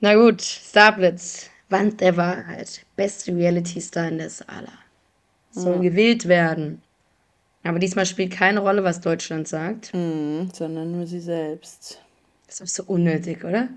Na 0.00 0.14
gut, 0.16 0.42
Starblitz, 0.42 1.50
Wand 1.68 2.00
der 2.00 2.16
Wahrheit, 2.16 2.84
beste 2.96 3.34
Reality-Star 3.34 4.08
in 4.08 4.18
der 4.18 4.30
Sala. 4.30 4.72
Soll 5.52 5.76
ja. 5.76 5.82
gewählt 5.82 6.26
werden. 6.26 6.82
Aber 7.62 7.78
diesmal 7.78 8.06
spielt 8.06 8.32
keine 8.32 8.58
Rolle, 8.58 8.82
was 8.82 9.00
Deutschland 9.00 9.46
sagt. 9.46 9.94
Mhm, 9.94 10.50
sondern 10.52 10.90
nur 10.90 11.06
sie 11.06 11.20
selbst. 11.20 12.00
Das 12.48 12.60
ist 12.60 12.74
so 12.74 12.82
unnötig, 12.88 13.44
oder? 13.44 13.68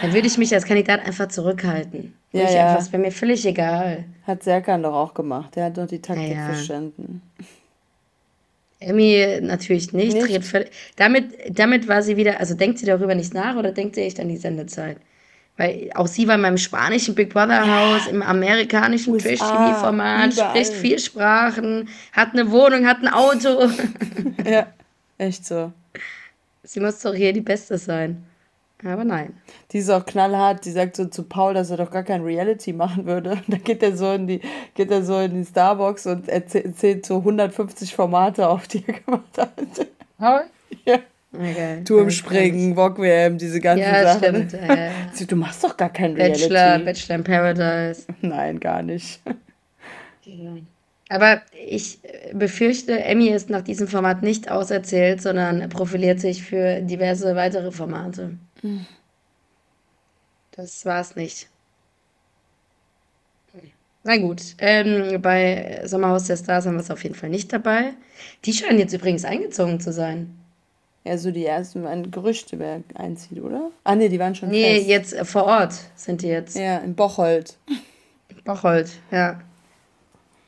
Dann 0.00 0.12
würde 0.12 0.26
ich 0.26 0.38
mich 0.38 0.52
als 0.54 0.64
Kandidat 0.64 1.04
einfach 1.06 1.28
zurückhalten. 1.28 2.14
Ja, 2.32 2.50
ja. 2.50 2.66
Einfach, 2.66 2.78
das 2.78 2.92
wäre 2.92 3.02
mir 3.02 3.12
völlig 3.12 3.44
egal. 3.46 4.04
Hat 4.26 4.42
Serkan 4.42 4.82
doch 4.82 4.94
auch 4.94 5.14
gemacht. 5.14 5.54
Der 5.54 5.66
hat 5.66 5.76
doch 5.76 5.86
die 5.86 6.00
Taktik 6.00 6.30
ja, 6.30 6.34
ja. 6.34 6.46
verstanden. 6.46 7.22
Emmy 8.80 9.38
natürlich 9.40 9.92
nicht. 9.92 10.14
nicht? 10.14 10.44
Völlig, 10.44 10.70
damit, 10.96 11.26
damit 11.50 11.88
war 11.88 12.02
sie 12.02 12.16
wieder, 12.16 12.40
also 12.40 12.54
denkt 12.54 12.78
sie 12.78 12.86
darüber 12.86 13.14
nicht 13.14 13.34
nach 13.34 13.56
oder 13.56 13.72
denkt 13.72 13.94
sie 13.94 14.02
echt 14.02 14.18
an 14.18 14.28
die 14.28 14.36
Sendezeit? 14.36 14.96
Weil 15.56 15.90
auch 15.94 16.06
sie 16.06 16.26
war 16.26 16.36
in 16.36 16.40
meinem 16.40 16.56
spanischen 16.56 17.14
Big 17.14 17.32
Brother 17.32 17.66
Haus, 17.66 18.06
im 18.06 18.22
amerikanischen 18.22 19.18
Trash-TV-Format, 19.18 20.32
spricht 20.32 20.72
vier 20.72 20.98
Sprachen, 20.98 21.88
hat 22.12 22.32
eine 22.32 22.50
Wohnung, 22.50 22.86
hat 22.86 23.02
ein 23.02 23.08
Auto. 23.08 23.70
ja, 24.50 24.66
echt 25.18 25.44
so. 25.44 25.72
Sie 26.62 26.80
muss 26.80 27.00
doch 27.00 27.14
hier 27.14 27.32
die 27.32 27.42
Beste 27.42 27.76
sein. 27.76 28.24
Aber 28.84 29.04
nein. 29.04 29.34
Die 29.70 29.78
ist 29.78 29.90
auch 29.90 30.04
knallhart, 30.04 30.64
die 30.64 30.70
sagt 30.70 30.96
so 30.96 31.04
zu 31.04 31.22
Paul, 31.22 31.54
dass 31.54 31.70
er 31.70 31.76
doch 31.76 31.90
gar 31.90 32.02
kein 32.02 32.22
Reality 32.22 32.72
machen 32.72 33.06
würde. 33.06 33.30
Und 33.32 33.44
dann 33.48 33.62
geht 33.62 33.82
er 33.82 33.96
so 33.96 34.12
in 34.12 34.26
die, 34.26 34.40
geht 34.74 34.90
er 34.90 35.02
so 35.02 35.18
in 35.20 35.34
die 35.34 35.44
Starbucks 35.44 36.06
und 36.06 36.28
erzählt 36.28 37.06
so 37.06 37.18
150 37.18 37.94
Formate 37.94 38.48
auf, 38.48 38.66
die 38.66 38.84
er 38.86 38.94
gemacht 39.06 39.38
hat. 39.38 39.52
Paul? 40.18 40.42
Ja. 40.84 40.98
Okay, 41.34 41.82
Turmspringen, 41.84 42.76
Wok-WM, 42.76 43.38
diese 43.38 43.58
ganzen 43.58 43.84
ja, 43.84 44.12
Sachen. 44.12 44.48
Stimmt, 44.48 44.52
ja, 44.52 44.74
ja. 44.74 44.90
Du 45.26 45.36
machst 45.36 45.64
doch 45.64 45.74
gar 45.78 45.88
kein 45.88 46.12
Reality. 46.12 46.42
Bachelor, 46.42 46.78
Bachelor 46.80 47.14
in 47.16 47.24
Paradise. 47.24 48.02
Nein, 48.20 48.60
gar 48.60 48.82
nicht. 48.82 49.20
Aber 51.08 51.40
ich 51.66 52.00
befürchte, 52.34 53.02
Emmy 53.02 53.28
ist 53.28 53.48
nach 53.48 53.62
diesem 53.62 53.88
Format 53.88 54.22
nicht 54.22 54.50
auserzählt, 54.50 55.22
sondern 55.22 55.68
profiliert 55.70 56.20
sich 56.20 56.42
für 56.42 56.80
diverse 56.80 57.34
weitere 57.34 57.70
Formate. 57.70 58.36
Hm. 58.62 58.86
Das 60.52 60.84
war's 60.86 61.16
nicht. 61.16 61.48
Na 64.04 64.16
gut, 64.16 64.42
ähm, 64.58 65.22
bei 65.22 65.82
Sommerhaus 65.84 66.24
der 66.24 66.36
Stars 66.36 66.66
haben 66.66 66.74
wir 66.74 66.80
es 66.80 66.90
auf 66.90 67.02
jeden 67.04 67.14
Fall 67.14 67.28
nicht 67.30 67.52
dabei. 67.52 67.92
Die 68.44 68.52
scheinen 68.52 68.80
jetzt 68.80 68.92
übrigens 68.92 69.24
eingezogen 69.24 69.78
zu 69.78 69.92
sein. 69.92 70.36
Ja, 71.04 71.16
so 71.18 71.30
die 71.30 71.46
ersten 71.46 71.86
ein 71.86 72.10
Gerüchte, 72.10 72.58
wer 72.58 72.82
einzieht, 72.94 73.40
oder? 73.40 73.70
Ah, 73.84 73.94
nee, 73.94 74.08
die 74.08 74.18
waren 74.18 74.34
schon 74.34 74.48
Nee, 74.50 74.76
fest. 74.78 74.88
jetzt 74.88 75.12
äh, 75.14 75.24
vor 75.24 75.44
Ort 75.44 75.74
sind 75.94 76.22
die 76.22 76.28
jetzt. 76.28 76.56
Ja, 76.56 76.78
in 76.78 76.94
Bocholt. 76.96 77.56
Bocholt, 78.44 78.90
ja. 79.12 79.40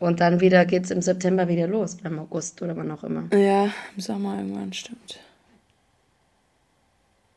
Und 0.01 0.19
dann 0.21 0.41
wieder 0.41 0.65
geht's 0.67 0.91
im 0.91 1.01
September 1.01 1.47
wieder 1.49 1.69
los, 1.69 1.97
im 2.03 2.19
August 2.19 2.61
oder 2.61 2.77
wann 2.77 2.91
auch 2.91 3.05
immer. 3.05 3.29
Ja, 3.37 3.65
im 3.95 4.01
Sommer 4.01 4.37
irgendwann, 4.39 4.73
stimmt. 4.73 5.21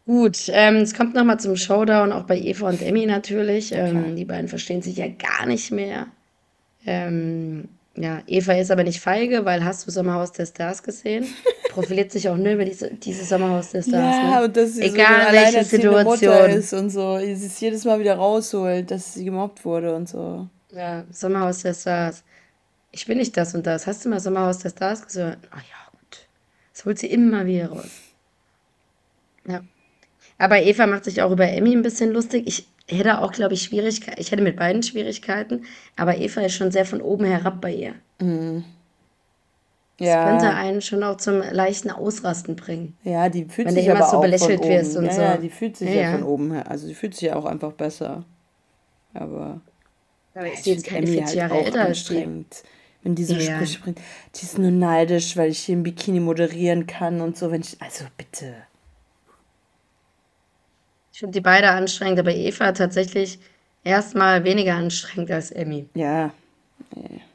Gut, 0.07 0.49
ähm, 0.53 0.77
es 0.77 0.93
kommt 0.93 1.15
nochmal 1.15 1.37
zum 1.37 1.57
Showdown, 1.57 2.13
auch 2.13 2.23
bei 2.23 2.39
Eva 2.39 2.69
und 2.69 2.81
Emmy 2.81 3.05
natürlich. 3.05 3.73
Ähm, 3.73 4.15
die 4.15 4.23
beiden 4.23 4.47
verstehen 4.47 4.81
sich 4.81 4.95
ja 4.95 5.07
gar 5.09 5.45
nicht 5.45 5.69
mehr. 5.69 6.07
Ähm, 6.85 7.67
ja, 7.93 8.21
Eva 8.25 8.53
ist 8.53 8.71
aber 8.71 8.85
nicht 8.85 9.01
feige, 9.01 9.43
weil 9.43 9.65
hast 9.65 9.85
du 9.85 9.91
Sommerhaus 9.91 10.31
der 10.31 10.45
Stars 10.45 10.81
gesehen? 10.81 11.27
Profiliert 11.71 12.13
sich 12.13 12.29
auch 12.29 12.37
nur 12.37 12.53
über 12.53 12.63
diese, 12.63 12.89
dieses 12.93 13.27
Sommerhaus 13.27 13.71
der 13.71 13.81
Stars. 13.81 14.15
Ja, 14.15 14.39
ne? 14.39 14.45
und 14.45 14.55
dass 14.55 14.75
sie 14.75 14.83
Egal 14.83 15.27
so 15.27 15.33
welche 15.33 15.63
Situation 15.65 16.03
Mutter 16.05 16.49
ist 16.51 16.71
und 16.71 16.89
so. 16.89 17.17
Sie 17.17 17.33
ist 17.33 17.59
jedes 17.59 17.83
Mal 17.83 17.99
wieder 17.99 18.15
rausholt, 18.15 18.89
dass 18.89 19.15
sie 19.15 19.25
gemobbt 19.25 19.65
wurde 19.65 19.93
und 19.93 20.07
so. 20.07 20.47
Ja, 20.71 21.03
Sommerhaus 21.11 21.63
der 21.63 21.73
Stars. 21.73 22.23
Ich 22.93 23.05
bin 23.07 23.17
nicht 23.17 23.35
das 23.35 23.53
und 23.53 23.67
das. 23.67 23.85
Hast 23.85 24.05
du 24.05 24.09
mal 24.09 24.21
Sommerhaus 24.21 24.59
der 24.59 24.69
Stars 24.69 25.05
gesehen? 25.05 25.35
Ach 25.51 25.57
ja, 25.57 25.91
gut. 25.91 26.27
Das 26.73 26.85
holt 26.85 26.97
sie 26.97 27.07
immer 27.07 27.45
wieder 27.45 27.67
raus. 27.67 27.89
Ja. 29.45 29.63
Aber 30.37 30.61
Eva 30.61 30.87
macht 30.87 31.05
sich 31.05 31.21
auch 31.21 31.31
über 31.31 31.47
Emmy 31.47 31.75
ein 31.75 31.81
bisschen 31.81 32.11
lustig. 32.11 32.45
Ich 32.45 32.67
hätte 32.95 33.21
auch, 33.21 33.31
glaube 33.31 33.53
ich, 33.53 33.63
Schwierigkeiten. 33.63 34.21
Ich 34.21 34.31
hätte 34.31 34.43
mit 34.43 34.55
beiden 34.55 34.83
Schwierigkeiten, 34.83 35.65
aber 35.95 36.17
Eva 36.17 36.41
ist 36.41 36.53
schon 36.53 36.71
sehr 36.71 36.85
von 36.85 37.01
oben 37.01 37.25
herab 37.25 37.59
bei 37.61 37.73
ihr. 37.73 37.95
Mhm. 38.19 38.63
Ja. 39.99 40.31
Das 40.31 40.43
könnte 40.43 40.55
einen 40.55 40.81
schon 40.81 41.03
auch 41.03 41.17
zum 41.17 41.41
leichten 41.51 41.89
Ausrasten 41.89 42.55
bringen. 42.55 42.95
Ja, 43.03 43.29
die 43.29 43.45
fühlt 43.45 43.69
Wenn 43.69 43.75
sich 43.75 43.89
aber 43.89 44.05
so 44.05 44.19
belächelt 44.19 44.63
wirst 44.63 44.95
und 44.95 45.05
ja, 45.05 45.11
so. 45.11 45.21
Ja, 45.21 45.37
die 45.37 45.49
fühlt 45.49 45.75
sich 45.75 45.89
ja, 45.89 46.01
ja, 46.01 46.11
von 46.11 46.23
oben 46.23 46.53
her. 46.53 46.69
Also 46.69 46.87
die 46.87 46.93
fühlt 46.93 47.15
sich 47.15 47.23
ja 47.23 47.35
auch 47.35 47.45
einfach 47.45 47.71
besser. 47.71 48.23
Aber. 49.13 49.59
Aber 50.35 50.53
ist 50.53 50.67
jetzt 50.67 50.85
keine 50.85 51.07
40 51.07 51.25
halt 51.25 51.35
Jahre 51.35 51.53
halt 51.55 51.65
älter 51.65 51.85
anstrengend. 51.85 52.63
Wenn 53.01 53.15
die 53.15 53.23
so 53.23 53.33
ja. 53.33 53.41
Sprüche 53.41 53.79
bringt, 53.79 53.99
die 54.35 54.43
ist 54.43 54.59
nur 54.59 54.69
neidisch, 54.69 55.35
weil 55.35 55.49
ich 55.49 55.59
hier 55.59 55.73
im 55.73 55.81
Bikini 55.81 56.19
moderieren 56.19 56.85
kann 56.85 57.21
und 57.21 57.35
so. 57.35 57.49
Wenn 57.51 57.61
ich, 57.61 57.81
also 57.81 58.05
bitte. 58.17 58.53
Ich 61.17 61.19
finde 61.21 61.33
die 61.33 61.41
beide 61.41 61.71
anstrengend, 61.71 62.19
aber 62.19 62.31
Eva 62.31 62.73
tatsächlich 62.73 63.39
erstmal 63.83 64.43
weniger 64.43 64.75
anstrengend 64.75 65.31
als 65.31 65.49
Emmy. 65.49 65.89
Ja, 65.95 66.31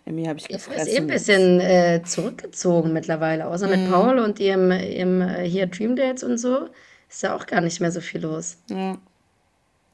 Emmy 0.04 0.24
habe 0.24 0.38
ich 0.38 0.48
Eva 0.50 0.72
ist 0.74 0.86
eh 0.86 0.98
ein 0.98 1.08
bisschen 1.08 1.58
äh, 1.58 2.00
zurückgezogen 2.04 2.92
mittlerweile, 2.92 3.48
außer 3.48 3.66
mhm. 3.66 3.82
mit 3.82 3.90
Paul 3.90 4.20
und 4.20 4.38
ihrem, 4.38 4.70
ihrem 4.70 5.22
äh, 5.22 5.48
hier 5.48 5.66
Dream 5.66 5.96
Dates 5.96 6.22
und 6.22 6.38
so. 6.38 6.68
Ist 7.10 7.24
ja 7.24 7.34
auch 7.34 7.44
gar 7.44 7.60
nicht 7.60 7.80
mehr 7.80 7.90
so 7.90 8.00
viel 8.00 8.20
los. 8.20 8.56
Ja. 8.70 8.96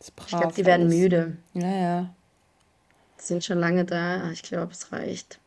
ich 0.02 0.26
glaube, 0.26 0.52
die 0.54 0.66
werden 0.66 0.88
alles. 0.88 0.94
müde. 0.94 1.36
Ja, 1.54 1.74
ja. 1.74 2.14
Die 3.18 3.24
sind 3.24 3.42
schon 3.42 3.58
lange 3.58 3.86
da. 3.86 4.30
Ich 4.32 4.42
glaube, 4.42 4.72
es 4.72 4.92
reicht. 4.92 5.38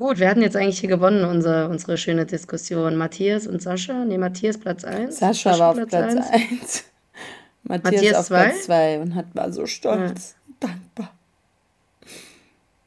Gut, 0.00 0.18
wir 0.18 0.30
hatten 0.30 0.40
jetzt 0.40 0.56
eigentlich 0.56 0.80
hier 0.80 0.88
gewonnen, 0.88 1.26
unsere, 1.26 1.68
unsere 1.68 1.98
schöne 1.98 2.24
Diskussion. 2.24 2.96
Matthias 2.96 3.46
und 3.46 3.60
Sascha. 3.60 4.06
Nee, 4.06 4.16
Matthias 4.16 4.56
Platz 4.56 4.82
1. 4.82 5.18
Sascha, 5.18 5.58
war 5.58 5.72
auf 5.72 5.88
Platz 5.88 5.92
1. 5.92 6.84
Matthias, 7.64 7.92
Matthias 7.92 8.14
auf 8.16 8.26
zwei? 8.28 8.44
Platz 8.44 8.64
2 8.64 9.00
und 9.00 9.14
hat, 9.14 9.26
war 9.34 9.52
so 9.52 9.66
stolz. 9.66 10.36
Ja. 10.62 10.68
Dankbar. 10.68 11.14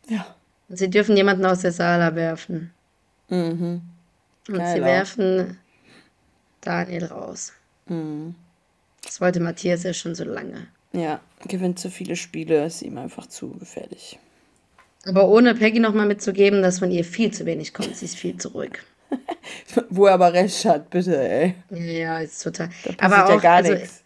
Ja. 0.10 0.25
Sie 0.70 0.89
dürfen 0.89 1.15
jemanden 1.15 1.46
aus 1.46 1.60
der 1.60 1.72
Sala 1.72 2.15
werfen. 2.15 2.74
Mhm. 3.29 3.84
Und 4.48 4.58
Geil 4.58 4.75
sie 4.75 4.82
auch. 4.82 4.86
werfen 4.88 5.60
Daniel 6.62 7.05
raus. 7.05 7.53
Mhm. 7.86 8.34
Das 9.03 9.22
wollte 9.22 9.39
Matthias 9.39 9.84
ja 9.84 9.93
schon 9.93 10.15
so 10.15 10.24
lange. 10.24 10.65
Ja, 10.93 11.20
gewinnt 11.48 11.77
zu 11.77 11.91
viele 11.91 12.15
Spiele, 12.15 12.65
ist 12.65 12.82
ihm 12.82 12.98
einfach 12.98 13.27
zu 13.27 13.51
gefährlich. 13.51 14.17
Aber 15.05 15.27
ohne 15.27 15.53
Peggy 15.55 15.79
nochmal 15.79 16.07
mitzugeben, 16.07 16.62
dass 16.62 16.79
von 16.79 16.91
ihr 16.91 17.03
viel 17.03 17.31
zu 17.31 17.45
wenig 17.45 17.74
kommt. 17.74 17.95
Sie 17.95 18.05
ist 18.05 18.15
viel 18.15 18.38
zu 18.38 18.50
ruhig. 18.50 18.79
Wo 19.89 20.05
er 20.05 20.13
aber 20.13 20.33
recht 20.33 20.65
hat, 20.65 20.89
bitte, 20.89 21.17
ey. 21.17 21.55
Ja, 21.69 22.19
ist 22.19 22.41
total. 22.41 22.69
aber 23.00 23.25
auch, 23.25 23.29
ja 23.29 23.36
gar 23.38 23.55
also, 23.57 23.74
nichts. 23.74 24.03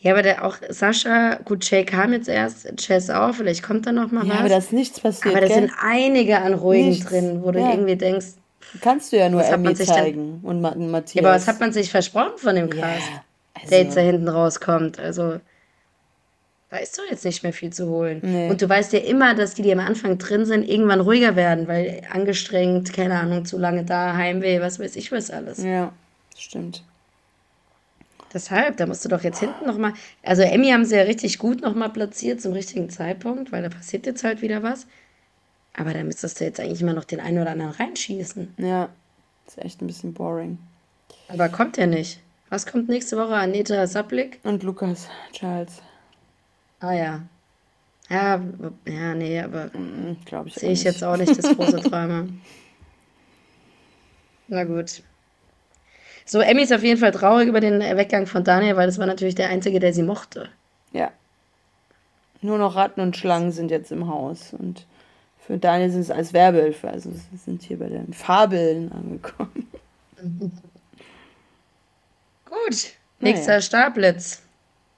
Ja, 0.00 0.12
aber 0.12 0.22
der, 0.22 0.44
auch 0.44 0.56
Sascha, 0.68 1.40
gut, 1.44 1.68
Jay 1.68 1.84
kam 1.84 2.12
jetzt 2.12 2.28
erst, 2.28 2.76
Chess 2.76 3.10
auch, 3.10 3.34
vielleicht 3.34 3.64
kommt 3.64 3.86
da 3.86 3.90
noch 3.90 4.12
mal 4.12 4.24
ja, 4.24 4.34
was. 4.34 4.40
aber 4.40 4.48
da 4.48 4.58
ist 4.58 4.72
nichts 4.72 5.00
passiert. 5.00 5.34
Aber 5.34 5.44
da 5.44 5.52
sind 5.52 5.72
einige 5.82 6.38
an 6.38 6.54
Ruhigen 6.54 6.90
nichts. 6.90 7.06
drin, 7.06 7.42
wo 7.42 7.50
du 7.50 7.58
ja. 7.58 7.70
irgendwie 7.70 7.96
denkst. 7.96 8.26
Kannst 8.80 9.12
du 9.12 9.16
ja 9.16 9.28
nur 9.28 9.44
Emmy 9.44 9.74
zeigen 9.74 10.40
und 10.42 10.60
Matthias. 10.60 11.14
Ja, 11.14 11.22
aber 11.22 11.34
was 11.34 11.48
hat 11.48 11.58
man 11.58 11.72
sich 11.72 11.90
versprochen 11.90 12.36
von 12.36 12.54
dem 12.54 12.70
Cast, 12.70 12.82
yeah, 12.82 13.24
also. 13.54 13.70
der 13.70 13.82
jetzt 13.82 13.96
da 13.96 14.00
hinten 14.02 14.28
rauskommt? 14.28 15.00
Also, 15.00 15.40
da 16.70 16.76
ist 16.76 16.98
doch 16.98 17.04
jetzt 17.08 17.24
nicht 17.24 17.42
mehr 17.42 17.52
viel 17.52 17.72
zu 17.72 17.88
holen. 17.88 18.20
Nee. 18.22 18.50
Und 18.50 18.60
du 18.60 18.68
weißt 18.68 18.92
ja 18.92 18.98
immer, 18.98 19.34
dass 19.34 19.54
die, 19.54 19.62
die 19.62 19.72
am 19.72 19.78
Anfang 19.80 20.18
drin 20.18 20.44
sind, 20.44 20.68
irgendwann 20.68 21.00
ruhiger 21.00 21.34
werden, 21.34 21.66
weil 21.66 22.02
angestrengt, 22.10 22.92
keine 22.92 23.18
Ahnung, 23.18 23.46
zu 23.46 23.58
lange 23.58 23.84
da, 23.84 24.14
Heimweh, 24.14 24.60
was 24.60 24.78
weiß 24.78 24.96
ich 24.96 25.10
was 25.10 25.30
alles. 25.30 25.62
Ja, 25.62 25.92
stimmt. 26.36 26.82
Deshalb, 28.34 28.76
da 28.76 28.86
musst 28.86 29.02
du 29.04 29.08
doch 29.08 29.22
jetzt 29.22 29.40
hinten 29.40 29.66
nochmal. 29.66 29.94
Also, 30.22 30.42
Emmy 30.42 30.68
haben 30.68 30.84
sie 30.84 30.96
ja 30.96 31.02
richtig 31.02 31.38
gut 31.38 31.62
nochmal 31.62 31.88
platziert 31.88 32.42
zum 32.42 32.52
richtigen 32.52 32.90
Zeitpunkt, 32.90 33.52
weil 33.52 33.62
da 33.62 33.70
passiert 33.70 34.04
jetzt 34.04 34.22
halt 34.22 34.42
wieder 34.42 34.62
was. 34.62 34.86
Aber 35.74 35.94
da 35.94 36.02
müsstest 36.02 36.38
du 36.38 36.44
jetzt 36.44 36.60
eigentlich 36.60 36.82
immer 36.82 36.92
noch 36.92 37.04
den 37.04 37.20
einen 37.20 37.38
oder 37.38 37.52
anderen 37.52 37.72
reinschießen. 37.72 38.54
Ja, 38.58 38.90
ist 39.46 39.58
echt 39.58 39.80
ein 39.80 39.86
bisschen 39.86 40.12
boring. 40.12 40.58
Aber 41.28 41.48
kommt 41.48 41.78
ja 41.78 41.86
nicht. 41.86 42.20
Was 42.50 42.66
kommt 42.66 42.88
nächste 42.88 43.16
Woche? 43.16 43.34
Anita 43.34 43.86
Saplik? 43.86 44.40
Und 44.42 44.62
Lukas 44.62 45.08
Charles. 45.32 45.80
Ah 46.80 46.92
ja. 46.92 47.22
Ja, 48.08 48.40
ja, 48.86 49.14
nee, 49.14 49.40
aber 49.40 49.66
mm, 49.66 50.16
glaube 50.24 50.48
ich 50.48 50.54
sehe 50.54 50.72
ich 50.72 50.84
jetzt 50.84 51.04
auch 51.04 51.16
nicht 51.16 51.36
das 51.36 51.56
große 51.56 51.80
Träume. 51.80 52.28
Na 54.48 54.64
gut. 54.64 55.02
So, 56.24 56.40
Emmy 56.40 56.62
ist 56.62 56.72
auf 56.72 56.82
jeden 56.82 57.00
Fall 57.00 57.12
traurig 57.12 57.48
über 57.48 57.60
den 57.60 57.80
Weggang 57.80 58.26
von 58.26 58.44
Daniel, 58.44 58.76
weil 58.76 58.86
das 58.86 58.98
war 58.98 59.06
natürlich 59.06 59.34
der 59.34 59.50
Einzige, 59.50 59.80
der 59.80 59.92
sie 59.92 60.02
mochte. 60.02 60.48
Ja. 60.92 61.10
Nur 62.40 62.58
noch 62.58 62.76
Ratten 62.76 63.00
und 63.00 63.16
Schlangen 63.16 63.52
sind 63.52 63.70
jetzt 63.70 63.92
im 63.92 64.08
Haus. 64.08 64.52
Und 64.52 64.86
für 65.38 65.58
Daniel 65.58 65.90
sind 65.90 66.02
es 66.02 66.10
als 66.10 66.32
Werbehilfe. 66.32 66.88
Also 66.88 67.10
wir 67.10 67.38
sind 67.38 67.62
hier 67.62 67.78
bei 67.78 67.88
den 67.88 68.12
Fabeln 68.12 68.92
angekommen. 68.92 69.68
Gut. 72.44 72.92
Nächster 73.20 73.52
naja. 73.52 73.62
Startblitz. 73.62 74.42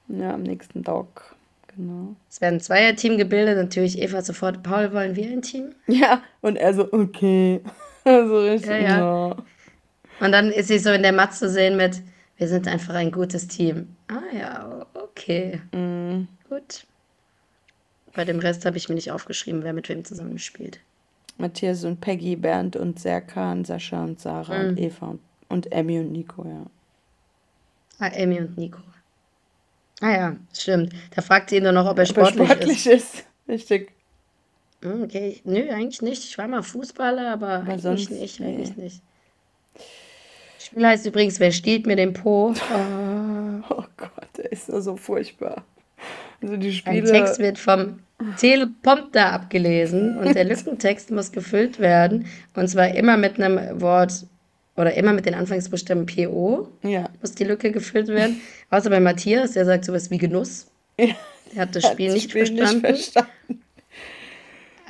Ja, 0.09 0.35
am 0.35 0.43
nächsten 0.43 0.83
Doc. 0.83 1.37
Genau. 1.81 2.15
Es 2.29 2.43
werden 2.43 2.57
ein 2.57 2.61
Zweierteam 2.61 3.17
gebildet, 3.17 3.57
natürlich 3.57 3.99
Eva 3.99 4.21
sofort, 4.21 4.63
Paul, 4.63 4.93
wollen 4.93 5.17
wir 5.17 5.31
ein 5.31 5.41
Team? 5.41 5.75
Ja, 5.87 6.23
und 6.43 6.57
er 6.57 6.75
so, 6.75 6.93
okay. 6.93 7.63
so 8.05 8.41
richtig. 8.41 8.71
Ja, 8.71 8.79
ja. 8.79 8.99
No. 8.99 9.37
Und 10.21 10.33
dann 10.33 10.51
ist 10.51 10.69
sie 10.69 10.79
so 10.79 10.91
in 10.91 11.03
der 11.03 11.13
Matz 11.13 11.39
zu 11.39 11.49
sehen 11.49 11.79
mit, 11.79 12.03
wir 12.37 12.49
sind 12.49 12.69
einfach 12.69 12.95
ein 12.95 13.11
gutes 13.11 13.49
Team. 13.49 13.97
Ah 14.09 14.37
ja, 14.37 14.87
okay. 14.93 15.63
Mm. 15.73 16.29
Gut. 16.51 16.87
Bei 18.13 18.27
dem 18.27 18.41
Rest 18.41 18.67
habe 18.67 18.77
ich 18.77 18.91
mir 18.91 18.97
nicht 18.97 19.11
aufgeschrieben, 19.11 19.63
wer 19.63 19.73
mit 19.73 19.89
wem 19.89 20.05
zusammenspielt. 20.05 20.81
Matthias 21.39 21.85
und 21.85 22.03
Peggy, 22.03 22.37
Bernd 22.37 22.77
und 22.77 22.99
Serkan, 22.99 23.65
Sascha 23.65 24.05
und 24.05 24.21
Sarah 24.21 24.65
mm. 24.65 24.69
und 24.69 24.79
Eva 24.79 25.07
und, 25.07 25.21
und 25.49 25.73
Emmy 25.73 25.99
und 25.99 26.13
Nico, 26.13 26.45
ja. 26.45 26.67
Ah, 27.99 28.09
Emmy 28.09 28.39
und 28.39 28.59
Nico. 28.59 28.81
Ah 30.01 30.11
ja, 30.11 30.37
stimmt. 30.57 30.93
Da 31.15 31.23
fragt 31.23 31.51
sie 31.51 31.57
ihn 31.57 31.65
nur 31.65 31.73
noch, 31.73 31.87
ob 31.87 31.99
er 31.99 32.03
ob 32.03 32.09
sportlich, 32.09 32.41
er 32.41 32.47
sportlich 32.47 32.87
ist. 32.87 33.15
ist. 33.15 33.25
Richtig. 33.49 33.93
Hm, 34.83 35.03
okay, 35.03 35.41
nö, 35.45 35.69
eigentlich 35.71 36.01
nicht. 36.01 36.25
Ich 36.25 36.39
war 36.39 36.49
mal 36.49 36.63
Fußballer, 36.63 37.33
aber, 37.33 37.49
aber 37.49 37.69
eigentlich 37.69 37.83
sonst, 37.83 38.11
nicht, 38.11 38.41
eigentlich 38.41 38.77
nee. 38.77 38.85
nicht. 38.85 39.03
Spiel 40.59 40.87
heißt 40.87 41.07
übrigens, 41.07 41.41
wer 41.41 41.53
steht 41.53 41.87
mir 41.87 41.97
den 41.97 42.13
Po? 42.13 42.55
Oh. 42.55 42.81
Oh 43.69 43.85
Gott, 43.97 44.29
der 44.39 44.51
ist 44.53 44.67
so, 44.67 44.81
so 44.81 44.97
furchtbar. 44.97 45.65
Also 46.43 46.57
die 46.57 46.73
Spiele. 46.73 47.01
Ein 47.01 47.05
Text 47.05 47.39
wird 47.39 47.59
vom 47.59 48.01
Teleprompter 48.39 49.33
abgelesen 49.33 50.17
und 50.17 50.35
der 50.35 50.45
Lückentext 50.47 51.11
muss 51.11 51.31
gefüllt 51.31 51.79
werden. 51.79 52.27
Und 52.55 52.69
zwar 52.69 52.95
immer 52.95 53.17
mit 53.17 53.41
einem 53.41 53.81
Wort 53.81 54.27
oder 54.77 54.95
immer 54.95 55.13
mit 55.13 55.27
den 55.27 55.35
Anfangsbuchstaben 55.35 56.07
PO. 56.07 56.69
Ja. 56.83 57.11
Muss 57.21 57.35
die 57.35 57.45
Lücke 57.45 57.71
gefüllt 57.73 58.09
werden. 58.09 58.41
Außer 58.71 58.91
bei 58.91 59.01
Matthias, 59.01 59.53
der 59.53 59.65
sagt 59.65 59.85
sowas 59.85 60.11
wie 60.11 60.19
Genuss. 60.19 60.69
Ja. 60.99 61.15
Der 61.53 61.63
hat 61.63 61.77
das 61.77 61.85
Spiel, 61.91 62.09
hat 62.09 62.17
das 62.17 62.23
nicht, 62.23 62.31
Spiel 62.31 62.47
verstanden. 62.47 62.93
nicht 62.93 63.13
verstanden. 63.13 63.63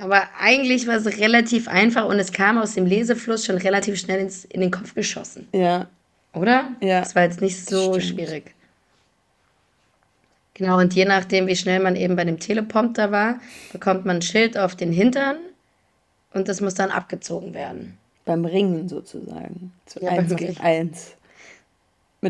Aber 0.01 0.23
eigentlich 0.39 0.87
war 0.87 0.97
es 0.97 1.19
relativ 1.19 1.69
einfach 1.69 2.07
und 2.07 2.19
es 2.19 2.33
kam 2.33 2.57
aus 2.57 2.75
dem 2.75 2.87
Lesefluss 2.87 3.45
schon 3.45 3.57
relativ 3.59 3.99
schnell 3.99 4.21
ins, 4.21 4.47
in 4.47 4.63
den 4.63 4.71
Kopf 4.71 4.95
geschossen. 4.95 5.47
Ja. 5.53 5.89
Oder? 6.33 6.71
Ja. 6.81 7.01
Das 7.01 7.15
war 7.15 7.25
jetzt 7.25 7.41
nicht 7.43 7.69
so 7.69 8.01
schwierig. 8.01 8.55
Genau, 10.55 10.79
und 10.79 10.95
je 10.95 11.05
nachdem, 11.05 11.47
wie 11.47 11.57
schnell 11.57 11.81
man 11.81 11.97
eben 11.97 12.17
bei 12.17 12.25
dem 12.25 12.39
Teleprompter 12.39 13.11
war, 13.11 13.41
bekommt 13.73 14.05
man 14.05 14.17
ein 14.17 14.23
Schild 14.23 14.59
auf 14.59 14.77
den 14.77 14.93
Hintern 14.93 15.37
und 16.33 16.49
das 16.49 16.61
muss 16.61 16.75
dann 16.75 16.91
abgezogen 16.91 17.55
werden. 17.55 17.97
Beim 18.31 18.45
Ringen 18.45 18.89
sozusagen. 18.89 19.73
Zu 19.87 19.99
ja, 20.05 20.11
1 20.11 20.37
gegen 20.37 20.57
1. 20.57 21.17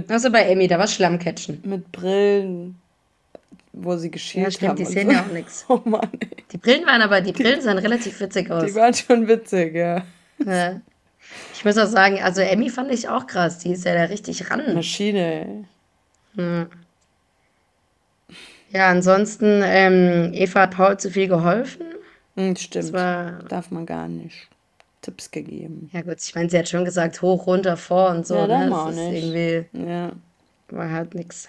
also 0.09 0.33
bei 0.33 0.45
Emmy, 0.45 0.67
da 0.67 0.79
war 0.79 0.87
Schlammcatchen. 0.87 1.61
Mit 1.63 1.93
Brillen, 1.93 2.81
wo 3.75 3.99
sie 3.99 4.11
geschielt 4.11 4.47
ja, 4.47 4.51
stimmt, 4.51 4.71
haben. 4.71 4.77
Die 4.79 4.87
sehen 4.87 5.09
so. 5.09 5.13
ja 5.13 5.21
auch 5.21 5.31
nichts. 5.31 5.67
Oh 5.69 5.83
Mann. 5.85 6.09
Ey. 6.19 6.29
Die 6.53 6.57
Brillen 6.57 6.87
waren 6.87 7.03
aber, 7.03 7.21
die 7.21 7.33
Brillen 7.33 7.61
sahen 7.61 7.77
relativ 7.77 8.19
witzig 8.19 8.51
aus. 8.51 8.65
Die 8.65 8.75
waren 8.75 8.95
schon 8.95 9.29
witzig, 9.29 9.75
ja. 9.75 10.03
ja. 10.47 10.81
Ich 11.53 11.67
muss 11.67 11.77
auch 11.77 11.87
sagen, 11.87 12.19
also 12.23 12.41
Emmy 12.41 12.71
fand 12.71 12.91
ich 12.91 13.07
auch 13.07 13.27
krass. 13.27 13.59
Die 13.59 13.73
ist 13.73 13.85
ja 13.85 13.93
da 13.93 14.05
richtig 14.05 14.51
ran. 14.51 14.75
Maschine, 14.75 15.45
ey. 15.45 15.65
Hm. 16.37 16.67
Ja, 18.71 18.89
ansonsten, 18.89 19.61
ähm, 19.63 20.31
Eva 20.33 20.63
hat 20.63 20.71
Paul 20.71 20.99
zu 20.99 21.11
viel 21.11 21.29
geholfen. 21.29 21.85
Hm, 22.37 22.57
stimmt. 22.57 22.95
War, 22.95 23.43
Darf 23.51 23.71
man 23.71 23.85
gar 23.85 24.09
nicht. 24.09 24.49
Tipps 25.03 25.31
gegeben. 25.31 25.89
Ja, 25.93 26.03
gut, 26.03 26.17
ich 26.23 26.35
meine, 26.35 26.51
sie 26.51 26.59
hat 26.59 26.69
schon 26.69 26.85
gesagt, 26.85 27.23
hoch, 27.23 27.47
runter, 27.47 27.77
vor 27.77 28.11
und 28.11 28.27
so. 28.27 28.35
Ja, 28.37 28.47
ne? 28.47 28.71
das 28.71 28.91
ist 28.91 28.97
nicht. 28.97 29.25
irgendwie. 29.35 29.89
Ja. 29.91 30.13
War 30.69 30.91
halt 30.91 31.15
nix. 31.15 31.49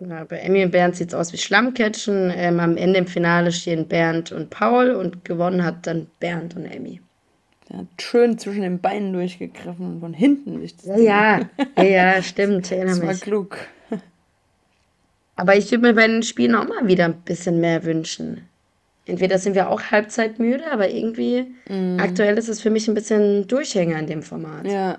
Ja, 0.00 0.24
bei 0.24 0.38
Emmy 0.38 0.64
und 0.64 0.70
Bernd 0.70 0.96
sieht 0.96 1.08
es 1.08 1.14
aus 1.14 1.32
wie 1.32 1.38
Schlammcatchen. 1.38 2.32
Ähm, 2.34 2.60
am 2.60 2.76
Ende 2.76 2.98
im 3.00 3.06
Finale 3.06 3.50
stehen 3.52 3.88
Bernd 3.88 4.30
und 4.32 4.50
Paul 4.50 4.90
und 4.90 5.24
gewonnen 5.24 5.64
hat 5.64 5.86
dann 5.86 6.06
Bernd 6.20 6.54
und 6.56 6.66
Emmy. 6.66 7.00
Der 7.68 7.78
hat 7.78 7.86
schön 8.00 8.38
zwischen 8.38 8.62
den 8.62 8.80
Beinen 8.80 9.12
durchgegriffen 9.12 9.94
und 9.94 10.00
von 10.00 10.14
hinten 10.14 10.62
Ja, 10.84 10.96
ja, 10.98 11.40
ja, 11.76 11.84
ja, 11.84 12.22
stimmt. 12.22 12.70
das 12.70 13.00
war 13.00 13.08
mich. 13.08 13.20
klug. 13.20 13.58
Aber 15.36 15.56
ich 15.56 15.70
würde 15.70 15.86
mir 15.86 15.94
bei 15.94 16.06
den 16.08 16.22
Spielen 16.24 16.54
auch 16.56 16.66
mal 16.66 16.86
wieder 16.88 17.04
ein 17.04 17.20
bisschen 17.22 17.60
mehr 17.60 17.84
wünschen. 17.84 18.47
Entweder 19.08 19.38
sind 19.38 19.54
wir 19.54 19.70
auch 19.70 19.82
halbzeitmüde, 19.82 20.70
aber 20.70 20.90
irgendwie 20.90 21.46
mm. 21.68 21.98
aktuell 21.98 22.36
ist 22.36 22.48
es 22.48 22.60
für 22.60 22.70
mich 22.70 22.88
ein 22.88 22.94
bisschen 22.94 23.46
Durchhänger 23.48 23.98
in 23.98 24.06
dem 24.06 24.22
Format. 24.22 24.66
Ja, 24.66 24.98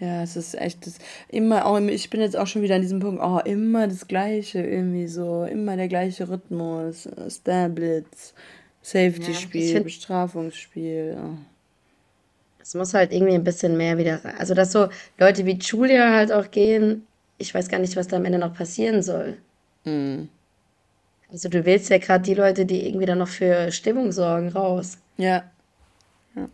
ja, 0.00 0.22
es 0.22 0.36
ist 0.36 0.54
echt 0.54 0.86
das 0.86 0.98
immer 1.28 1.66
auch 1.66 1.80
ich 1.80 2.08
bin 2.08 2.20
jetzt 2.20 2.36
auch 2.36 2.46
schon 2.46 2.62
wieder 2.62 2.76
an 2.76 2.82
diesem 2.82 3.00
Punkt, 3.00 3.20
oh, 3.20 3.40
immer 3.44 3.88
das 3.88 4.06
gleiche 4.06 4.60
irgendwie 4.60 5.08
so, 5.08 5.44
immer 5.44 5.76
der 5.76 5.88
gleiche 5.88 6.28
Rhythmus, 6.28 7.08
Starblitz, 7.28 8.32
Safety-Spiel, 8.80 9.74
ja, 9.74 9.80
Bestrafungsspiel. 9.80 11.18
Oh. 11.20 11.36
Es 12.62 12.74
muss 12.74 12.94
halt 12.94 13.12
irgendwie 13.12 13.34
ein 13.34 13.44
bisschen 13.44 13.76
mehr 13.76 13.98
wieder, 13.98 14.20
also 14.38 14.54
dass 14.54 14.70
so 14.70 14.88
Leute 15.18 15.44
wie 15.46 15.58
Julia 15.58 16.14
halt 16.14 16.30
auch 16.30 16.50
gehen, 16.50 17.04
ich 17.38 17.52
weiß 17.52 17.68
gar 17.68 17.80
nicht, 17.80 17.96
was 17.96 18.06
da 18.06 18.16
am 18.16 18.24
Ende 18.24 18.38
noch 18.38 18.54
passieren 18.54 19.02
soll. 19.02 19.36
Mhm. 19.84 20.28
Also 21.30 21.48
du 21.48 21.64
wählst 21.64 21.90
ja 21.90 21.98
gerade 21.98 22.24
die 22.24 22.34
Leute, 22.34 22.64
die 22.64 22.86
irgendwie 22.86 23.06
dann 23.06 23.18
noch 23.18 23.28
für 23.28 23.70
Stimmung 23.70 24.12
sorgen, 24.12 24.48
raus. 24.48 24.98
Ja. 25.18 25.44
ja. 26.34 26.48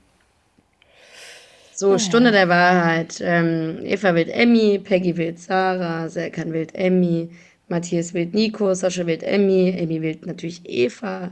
So, 1.73 1.93
oh, 1.93 1.99
Stunde 1.99 2.31
ja. 2.31 2.33
der 2.33 2.49
Wahrheit. 2.49 3.21
Ähm, 3.21 3.81
Eva 3.85 4.15
wählt 4.15 4.29
Emmy, 4.29 4.81
Peggy 4.81 5.17
wählt 5.17 5.39
Sarah, 5.39 6.09
Serkan 6.09 6.53
wählt 6.53 6.75
Emmy, 6.75 7.31
Matthias 7.69 8.15
wählt 8.15 8.35
Nico, 8.35 8.75
Sascha 8.75 9.07
wählt 9.07 9.23
Emmy, 9.23 9.71
Emmy 9.77 10.03
wählt 10.03 10.27
natürlich 10.27 10.61
Eva, 10.65 11.31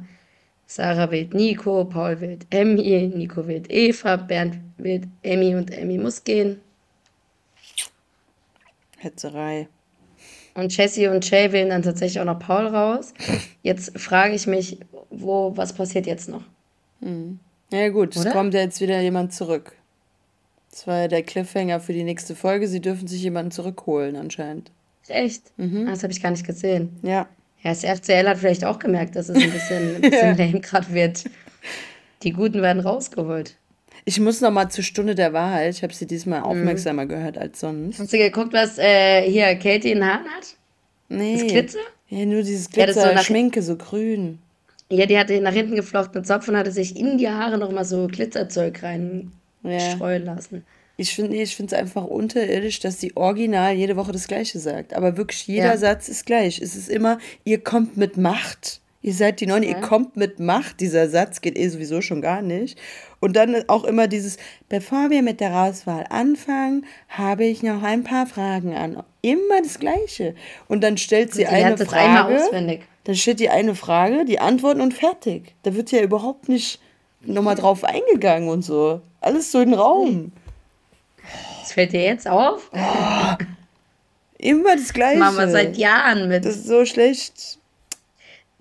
Sarah 0.66 1.11
wählt 1.11 1.35
Nico, 1.35 1.85
Paul 1.85 2.20
wählt 2.20 2.46
Emmy, 2.50 3.11
Nico 3.12 3.46
wählt 3.48 3.70
Eva, 3.70 4.16
Bernd 4.16 4.59
wählt 4.78 5.09
Emmy 5.22 5.57
und 5.57 5.70
Emmy 5.72 5.98
muss 5.98 6.22
gehen. 6.22 6.61
Hetzerei. 8.98 9.66
Und 10.54 10.76
Jesse 10.76 11.10
und 11.10 11.28
Jay 11.28 11.50
wählen 11.52 11.70
dann 11.70 11.82
tatsächlich 11.82 12.20
auch 12.20 12.26
noch 12.26 12.38
Paul 12.38 12.66
raus. 12.66 13.14
Jetzt 13.62 13.98
frage 13.98 14.34
ich 14.34 14.46
mich, 14.46 14.78
wo, 15.10 15.56
was 15.56 15.72
passiert 15.72 16.06
jetzt 16.06 16.28
noch? 16.28 16.42
Hm. 17.00 17.38
Ja 17.70 17.88
gut, 17.88 18.16
Oder? 18.16 18.26
es 18.26 18.32
kommt 18.32 18.52
ja 18.54 18.60
jetzt 18.60 18.80
wieder 18.80 19.00
jemand 19.00 19.32
zurück. 19.32 19.72
Das 20.70 20.86
war 20.86 21.00
ja 21.00 21.08
der 21.08 21.22
Cliffhanger 21.22 21.80
für 21.80 21.92
die 21.92 22.04
nächste 22.04 22.34
Folge. 22.34 22.68
Sie 22.68 22.80
dürfen 22.80 23.08
sich 23.08 23.22
jemanden 23.22 23.50
zurückholen 23.50 24.16
anscheinend. 24.16 24.70
Echt? 25.08 25.42
Mhm. 25.58 25.86
Ah, 25.86 25.90
das 25.90 26.02
habe 26.02 26.12
ich 26.12 26.22
gar 26.22 26.30
nicht 26.30 26.46
gesehen. 26.46 26.98
Ja. 27.02 27.26
Ja, 27.62 27.70
das 27.70 27.84
FCL 27.84 28.28
hat 28.28 28.38
vielleicht 28.38 28.64
auch 28.64 28.78
gemerkt, 28.78 29.14
dass 29.14 29.28
es 29.28 29.36
ein 29.36 29.50
bisschen, 29.50 29.96
ein 29.96 30.00
bisschen 30.10 30.36
ja. 30.38 30.44
lame 30.44 30.60
gerade 30.60 30.92
wird. 30.92 31.24
Die 32.22 32.32
Guten 32.32 32.62
werden 32.62 32.80
rausgeholt. 32.80 33.56
Ich 34.04 34.18
muss 34.18 34.40
noch 34.40 34.50
mal 34.50 34.68
zur 34.68 34.84
Stunde 34.84 35.14
der 35.14 35.32
Wahrheit. 35.32 35.74
Ich 35.74 35.82
habe 35.82 35.94
sie 35.94 36.06
diesmal 36.06 36.40
mhm. 36.40 36.46
aufmerksamer 36.46 37.04
mhm. 37.04 37.08
gehört 37.08 37.38
als 37.38 37.60
sonst. 37.60 37.98
Hast 37.98 38.12
du 38.12 38.18
geguckt, 38.18 38.52
was 38.52 38.78
äh, 38.78 39.22
hier 39.30 39.54
Katie 39.56 39.92
in 39.92 39.98
den 39.98 40.06
Haaren 40.06 40.26
hat? 40.26 40.56
Nee. 41.08 41.34
Das 41.34 41.46
Glitzer? 41.46 41.78
Ja, 42.08 42.26
nur 42.26 42.42
dieses 42.42 42.70
Glitzer, 42.70 43.16
so 43.16 43.22
Schminke, 43.22 43.62
so 43.62 43.76
grün. 43.76 44.38
Ja, 44.90 45.06
die 45.06 45.18
hatte 45.18 45.40
nach 45.40 45.52
hinten 45.52 45.76
geflochtene 45.76 46.22
Zopf 46.24 46.48
und 46.48 46.56
hatte 46.56 46.72
sich 46.72 46.96
in 46.96 47.16
die 47.16 47.28
Haare 47.28 47.56
noch 47.56 47.72
mal 47.72 47.84
so 47.84 48.08
Glitzerzeug 48.08 48.82
rein 48.82 49.32
ja. 49.62 49.78
streuen 49.78 50.24
lassen. 50.24 50.64
Ich 50.98 51.14
finde 51.14 51.32
nee, 51.32 51.42
es 51.42 51.72
einfach 51.72 52.04
unterirdisch, 52.04 52.80
dass 52.80 53.00
sie 53.00 53.16
original 53.16 53.74
jede 53.74 53.96
Woche 53.96 54.12
das 54.12 54.28
Gleiche 54.28 54.58
sagt. 54.58 54.92
Aber 54.92 55.16
wirklich 55.16 55.46
jeder 55.46 55.72
ja. 55.72 55.76
Satz 55.78 56.08
ist 56.08 56.26
gleich. 56.26 56.60
Es 56.60 56.76
ist 56.76 56.90
immer, 56.90 57.18
ihr 57.44 57.62
kommt 57.62 57.96
mit 57.96 58.18
Macht. 58.18 58.80
Ihr 59.02 59.14
seid 59.14 59.40
die 59.40 59.46
Neuen, 59.46 59.64
ja. 59.64 59.70
ihr 59.70 59.80
kommt 59.80 60.16
mit 60.16 60.38
Macht. 60.38 60.80
Dieser 60.80 61.08
Satz 61.08 61.40
geht 61.40 61.58
eh 61.58 61.68
sowieso 61.68 62.00
schon 62.00 62.22
gar 62.22 62.40
nicht. 62.40 62.78
Und 63.20 63.36
dann 63.36 63.68
auch 63.68 63.84
immer 63.84 64.06
dieses, 64.06 64.36
bevor 64.68 65.10
wir 65.10 65.22
mit 65.22 65.40
der 65.40 65.52
Rauswahl 65.52 66.06
anfangen, 66.08 66.86
habe 67.08 67.44
ich 67.44 67.62
noch 67.62 67.82
ein 67.82 68.04
paar 68.04 68.26
Fragen 68.26 68.74
an. 68.74 69.02
Immer 69.20 69.60
das 69.62 69.78
Gleiche. 69.80 70.34
Und 70.68 70.82
dann 70.82 70.96
stellt 70.96 71.32
sie, 71.32 71.40
sie 71.40 71.46
eine 71.46 71.76
Frage. 71.76 72.80
Dann 73.04 73.16
stellt 73.16 73.40
die 73.40 73.48
eine 73.48 73.74
Frage, 73.74 74.24
die 74.24 74.38
Antworten 74.38 74.80
und 74.80 74.94
fertig. 74.94 75.54
Da 75.64 75.74
wird 75.74 75.90
ja 75.90 76.00
überhaupt 76.00 76.48
nicht 76.48 76.80
nochmal 77.20 77.56
drauf 77.56 77.84
eingegangen 77.84 78.48
und 78.48 78.62
so. 78.62 79.00
Alles 79.20 79.50
so 79.50 79.60
in 79.60 79.70
den 79.70 79.78
Raum. 79.78 80.32
Das 81.60 81.72
fällt 81.72 81.92
dir 81.92 82.02
jetzt 82.02 82.28
auf? 82.28 82.70
Oh, 82.72 83.44
immer 84.38 84.76
das 84.76 84.92
Gleiche. 84.92 85.18
Machen 85.18 85.38
wir 85.38 85.48
seit 85.48 85.76
Jahren 85.76 86.28
mit. 86.28 86.44
Das 86.44 86.56
ist 86.56 86.66
so 86.66 86.84
schlecht. 86.84 87.58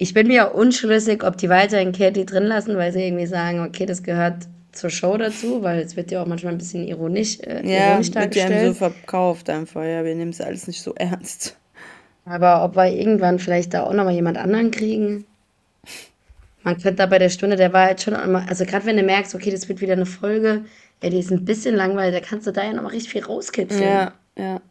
Ich 0.02 0.16
bin 0.16 0.26
mir 0.26 0.56
unschlüssig, 0.56 1.24
ob 1.24 1.38
die 1.38 1.48
weiterhin 1.48 1.92
Katie 1.92 2.26
drin 2.26 2.46
lassen, 2.46 2.76
weil 2.76 2.92
sie 2.92 3.04
irgendwie 3.04 3.28
sagen, 3.28 3.64
okay, 3.64 3.86
das 3.86 4.02
gehört 4.02 4.48
zur 4.72 4.90
Show 4.90 5.16
dazu, 5.16 5.62
weil 5.62 5.80
es 5.80 5.96
wird 5.96 6.10
ja 6.10 6.24
auch 6.24 6.26
manchmal 6.26 6.54
ein 6.54 6.58
bisschen 6.58 6.88
ironisch, 6.88 7.40
äh, 7.42 7.62
ja, 7.64 7.90
ironisch 7.90 8.10
dargestellt. 8.10 8.50
Ja, 8.50 8.62
wird 8.64 8.74
so 8.74 8.74
verkauft 8.74 9.48
einfach, 9.52 9.84
ja, 9.84 10.04
wir 10.04 10.16
nehmen 10.16 10.32
es 10.32 10.42
alles 10.42 10.66
nicht 10.66 10.82
so 10.82 10.96
ernst. 10.96 11.56
Aber 12.26 12.64
ob 12.64 12.76
wir 12.76 12.88
irgendwann 12.88 13.38
vielleicht 13.38 13.76
da 13.76 13.84
auch 13.84 13.94
nochmal 13.94 14.16
jemand 14.16 14.40
anderen 14.40 14.72
kriegen, 14.72 15.26
man 16.64 16.82
könnte 16.82 16.96
da 16.96 17.06
bei 17.06 17.20
der 17.20 17.30
Stunde 17.30 17.56
der 17.56 17.72
Wahrheit 17.72 18.02
schon 18.02 18.16
einmal, 18.16 18.48
also 18.50 18.66
gerade 18.66 18.88
wenn 18.88 18.98
du 18.98 19.04
merkst, 19.04 19.36
okay, 19.36 19.52
das 19.52 19.70
wird 19.70 19.82
wieder 19.82 19.94
eine 19.94 20.08
Folge, 20.08 20.66
ja, 21.04 21.12
die 21.12 21.20
ist 21.20 21.32
ein 21.32 21.46
bisschen 21.46 21.76
langweilig, 21.76 22.20
da 22.20 22.28
kannst 22.28 22.48
du 22.48 22.52
da 22.52 22.64
ja 22.64 22.74
nochmal 22.74 22.94
richtig 22.94 23.12
viel 23.12 23.24
rauskitzeln. 23.24 23.84
Ja, 23.84 24.14
ja. 24.36 24.62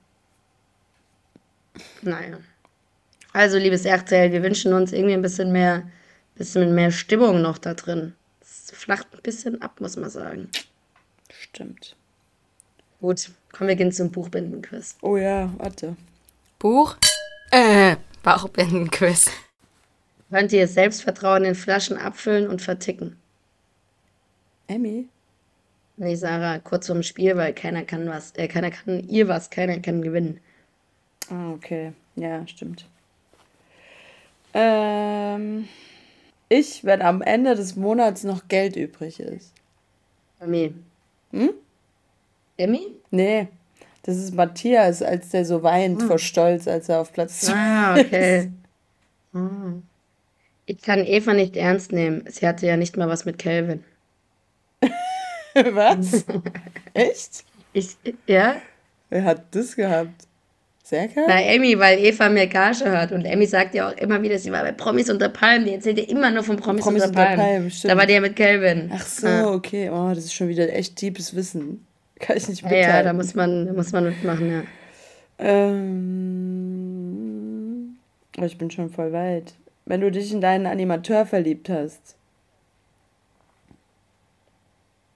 Naja. 2.03 2.38
Also, 3.33 3.59
liebes 3.59 3.85
RTL, 3.85 4.33
wir 4.33 4.43
wünschen 4.43 4.73
uns 4.73 4.93
irgendwie 4.93 5.14
ein 5.14 5.23
bisschen 5.23 5.53
mehr, 5.53 5.88
bisschen 6.35 6.75
mehr 6.75 6.90
Stimmung 6.90 7.43
noch 7.43 7.59
da 7.59 7.75
drin. 7.75 8.14
Es 8.40 8.71
flacht 8.73 9.07
ein 9.12 9.23
bisschen 9.23 9.62
ab, 9.62 9.81
muss 9.81 9.97
man 9.97 10.11
sagen. 10.11 10.49
Stimmt. 11.31 11.97
Gut, 13.01 13.31
kommen 13.53 13.69
wir 13.69 13.77
gehen 13.77 13.93
zum 13.93 14.11
Buchbindenquiz. 14.11 14.97
Oh 15.03 15.16
ja, 15.16 15.51
warte. 15.59 15.97
Buch? 16.59 16.97
Äh, 17.51 17.97
Bauchbindenquiz. 18.23 19.31
Könnt 20.31 20.53
ihr 20.53 20.69
Selbstvertrauen 20.69 21.45
in 21.45 21.55
Flaschen 21.55 21.97
abfüllen 21.97 22.49
und 22.49 22.62
verticken? 22.62 23.16
Emmy? 24.69 25.09
Nee, 25.97 26.14
Sarah, 26.14 26.59
kurz 26.59 26.87
vorm 26.87 27.03
Spiel, 27.03 27.37
weil 27.37 27.53
keiner 27.53 27.85
kann 27.85 28.09
was, 28.09 28.33
äh, 28.37 28.47
keiner 28.47 28.71
kann 28.71 29.09
ihr 29.09 29.29
was, 29.29 29.51
keiner 29.51 29.81
kann 29.81 30.03
gewinnen. 30.03 30.40
Ah, 31.29 31.51
okay. 31.51 31.93
Ja, 32.16 32.47
stimmt. 32.47 32.87
Ähm, 34.54 35.68
ich, 36.48 36.84
wenn 36.84 37.02
am 37.02 37.22
Ende 37.22 37.54
des 37.54 37.76
Monats 37.76 38.24
noch 38.24 38.48
Geld 38.48 38.76
übrig 38.76 39.20
ist. 39.20 39.52
Emmy. 40.40 40.74
Hm? 41.32 41.50
Emmy? 42.56 42.86
Nee. 43.10 43.48
Das 44.02 44.16
ist 44.16 44.34
Matthias, 44.34 45.02
als 45.02 45.28
der 45.28 45.44
so 45.44 45.62
weint 45.62 46.00
hm. 46.00 46.08
vor 46.08 46.18
Stolz, 46.18 46.66
als 46.66 46.88
er 46.88 47.00
auf 47.00 47.12
Platz 47.12 47.40
2 47.42 47.52
Ah, 47.54 48.00
okay. 48.00 48.50
Hm. 49.32 49.82
Ich 50.66 50.82
kann 50.82 51.04
Eva 51.04 51.34
nicht 51.34 51.56
ernst 51.56 51.92
nehmen. 51.92 52.24
Sie 52.28 52.46
hatte 52.46 52.66
ja 52.66 52.76
nicht 52.76 52.96
mal 52.96 53.08
was 53.08 53.24
mit 53.24 53.38
Calvin. 53.38 53.84
was? 55.54 56.24
Echt? 56.94 57.44
Ich, 57.72 57.96
ja? 58.26 58.56
Wer 59.08 59.24
hat 59.24 59.54
das 59.54 59.76
gehabt? 59.76 60.26
Serkan? 60.90 61.24
Na, 61.29 61.40
Emmy, 61.40 61.79
weil 61.79 62.00
Eva 62.00 62.29
mehr 62.29 62.48
Gage 62.48 62.85
hört. 62.85 63.12
Und 63.12 63.24
Emmy 63.24 63.46
sagt 63.46 63.76
ja 63.76 63.88
auch 63.88 63.96
immer 63.96 64.20
wieder, 64.22 64.37
sie 64.40 64.50
war 64.50 64.64
bei 64.64 64.72
Promis 64.72 65.09
unter 65.09 65.29
Palmen. 65.29 65.64
Die 65.64 65.74
erzählt 65.74 65.98
ja 65.98 66.05
immer 66.09 66.33
nur 66.33 66.42
von 66.42 66.57
Promis, 66.57 66.83
Promis 66.83 67.05
unter, 67.05 67.14
Palmen. 67.14 67.38
Palmen 67.38 67.70
da 67.85 67.96
war 67.96 68.07
die 68.07 68.14
ja 68.14 68.20
mit 68.20 68.35
Calvin. 68.35 68.90
Ach 68.92 69.07
so, 69.07 69.29
ja. 69.29 69.48
okay. 69.53 69.88
Oh, 69.88 70.09
das 70.09 70.24
ist 70.24 70.35
schon 70.35 70.48
wieder 70.48 70.68
echt 70.74 70.96
tiefes 70.96 71.37
Wissen. 71.37 71.87
Kann 72.18 72.37
ich 72.37 72.48
nicht 72.48 72.64
mitteilen. 72.64 72.83
Ja, 72.83 72.96
ja 72.96 73.05
da 73.05 73.12
muss 73.12 73.37
man, 73.37 73.66
da 73.66 73.72
muss 73.72 73.92
man 73.92 74.03
mitmachen, 74.07 74.50
ja. 74.50 74.64
Ähm, 75.38 75.87
oh, 78.37 78.44
ich 78.44 78.59
bin 78.59 78.72
schon 78.72 78.90
voll 78.90 79.12
weit. 79.12 79.55
Wenn 79.85 80.00
du 80.00 80.11
dich 80.11 80.33
in 80.33 80.40
deinen 80.40 80.66
Animateur 80.66 81.24
verliebt 81.24 81.68
hast. 81.68 82.16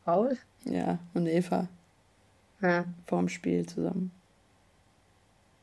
Paul? 0.04 0.38
Ja, 0.66 1.00
und 1.14 1.26
Eva. 1.26 1.66
Ja. 2.62 2.84
Vorm 3.08 3.28
Spiel 3.28 3.66
zusammen. 3.66 4.12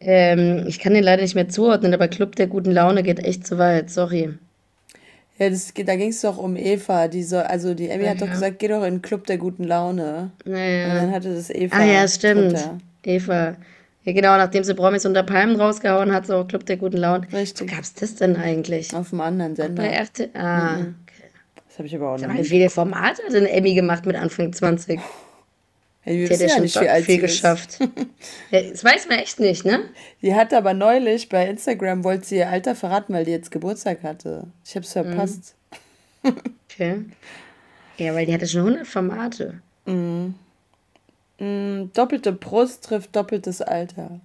Ähm, 0.03 0.65
ich 0.67 0.79
kann 0.79 0.93
den 0.93 1.03
leider 1.03 1.21
nicht 1.21 1.35
mehr 1.35 1.47
zuordnen, 1.47 1.93
aber 1.93 2.07
Club 2.07 2.35
der 2.35 2.47
guten 2.47 2.71
Laune 2.71 3.03
geht 3.03 3.19
echt 3.19 3.45
zu 3.45 3.57
weit, 3.59 3.89
sorry. 3.89 4.33
Ja, 5.37 5.49
das, 5.49 5.73
da 5.73 5.95
ging 5.95 6.09
es 6.09 6.21
doch 6.21 6.37
um 6.37 6.55
Eva, 6.55 7.07
die 7.07 7.23
so, 7.23 7.37
also 7.37 7.73
die 7.73 7.89
Emmy 7.89 8.05
ja, 8.05 8.11
hat 8.11 8.21
doch 8.21 8.29
gesagt, 8.29 8.59
geh 8.59 8.67
doch 8.67 8.83
in 8.83 8.95
den 8.95 9.01
Club 9.01 9.25
der 9.25 9.37
guten 9.37 9.63
Laune. 9.63 10.31
Ja, 10.45 10.57
ja. 10.57 10.85
Und 10.85 10.95
dann 10.95 11.11
hatte 11.11 11.33
das 11.33 11.49
Eva. 11.49 11.75
Ah 11.75 11.85
ja, 11.85 12.07
stimmt. 12.07 12.53
Drunter. 12.53 12.77
Eva. 13.03 13.55
Ja, 14.03 14.13
genau, 14.13 14.37
nachdem 14.37 14.63
sie 14.63 14.73
Promis 14.73 15.05
unter 15.05 15.23
Palmen 15.23 15.55
rausgehauen 15.55 16.11
hat, 16.11 16.25
so 16.25 16.43
Club 16.45 16.65
der 16.65 16.77
guten 16.77 16.97
Laune. 16.97 17.27
Richtig. 17.31 17.69
Wo 17.69 17.75
gab's 17.75 17.93
das 17.93 18.15
denn 18.15 18.35
eigentlich? 18.35 18.95
Auf 18.95 19.13
einem 19.13 19.21
anderen 19.21 19.55
Sender. 19.55 19.83
Bei 19.83 20.01
RT 20.01 20.29
ah, 20.33 20.77
mhm. 20.77 20.95
okay. 21.03 21.29
Das 21.67 21.77
habe 21.77 21.87
ich 21.87 21.95
aber 21.95 22.11
auch 22.11 22.19
noch 22.19 22.27
nicht. 22.27 22.45
Wie 22.45 22.49
viele 22.49 22.69
Formate 22.69 23.23
hat 23.23 23.33
denn 23.33 23.45
Emmy 23.45 23.75
gemacht 23.75 24.05
mit 24.05 24.15
Anfang 24.15 24.51
20? 24.51 24.99
Hey, 26.03 26.17
die 26.17 26.33
hat 26.33 26.39
ja 26.39 26.49
schon 26.49 26.63
nicht, 26.63 26.81
wie 26.81 26.89
alt 26.89 27.05
viel 27.05 27.19
geschafft. 27.19 27.77
ja, 28.51 28.61
das 28.61 28.83
weiß 28.83 29.07
man 29.07 29.19
echt 29.19 29.39
nicht, 29.39 29.65
ne? 29.65 29.81
Die 30.23 30.33
hat 30.33 30.51
aber 30.51 30.73
neulich 30.73 31.29
bei 31.29 31.47
Instagram, 31.47 32.03
wollte 32.03 32.25
sie 32.25 32.37
ihr 32.37 32.49
Alter 32.49 32.75
verraten, 32.75 33.13
weil 33.13 33.25
die 33.25 33.31
jetzt 33.31 33.51
Geburtstag 33.51 34.01
hatte. 34.01 34.47
Ich 34.65 34.75
hab's 34.75 34.93
verpasst. 34.93 35.55
Mhm. 36.23 36.33
okay. 36.71 37.05
Ja, 37.97 38.15
weil 38.15 38.25
die 38.25 38.33
hatte 38.33 38.47
schon 38.47 38.61
100 38.61 38.87
Formate. 38.87 39.61
Mhm. 39.85 40.33
Mhm, 41.39 41.91
doppelte 41.93 42.31
Brust 42.31 42.83
trifft 42.83 43.15
doppeltes 43.15 43.61
Alter. 43.61 44.19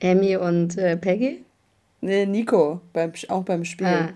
Emmy 0.00 0.36
und 0.36 0.76
äh, 0.76 0.98
Peggy? 0.98 1.44
Nee, 2.02 2.26
Nico, 2.26 2.82
beim, 2.92 3.12
auch 3.28 3.44
beim 3.44 3.64
Spiel. 3.64 3.86
Ah, 3.86 4.12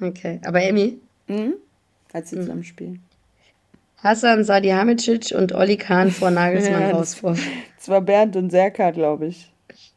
okay. 0.00 0.40
Aber 0.44 0.62
Emmy? 0.62 1.00
Mhm. 1.26 1.54
Als 2.12 2.30
sie 2.30 2.36
mhm. 2.36 2.40
zusammen 2.42 2.64
spielen. 2.64 3.02
Hassan 4.02 4.44
Salihamidzic 4.44 5.34
und 5.36 5.52
Olli 5.52 5.76
Kahn 5.76 6.10
vor 6.10 6.30
Nagelsmann 6.30 6.82
ja, 6.82 6.90
raus 6.92 7.14
vor. 7.14 7.36
Das 7.76 7.88
war 7.88 8.00
Bernd 8.00 8.36
und 8.36 8.50
Serka, 8.50 8.90
glaube 8.90 9.26
ich. 9.26 9.50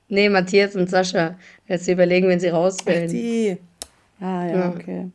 Nee, 0.07 0.29
Matthias 0.29 0.75
und 0.75 0.89
Sascha. 0.89 1.37
Jetzt 1.67 1.87
überlegen, 1.87 2.27
wenn 2.27 2.39
sie 2.39 2.49
rausfällen. 2.49 3.07
Ach, 3.07 3.11
die. 3.11 3.57
Ah, 4.19 4.45
ja, 4.45 4.57
ja. 4.57 4.69
okay. 4.69 5.11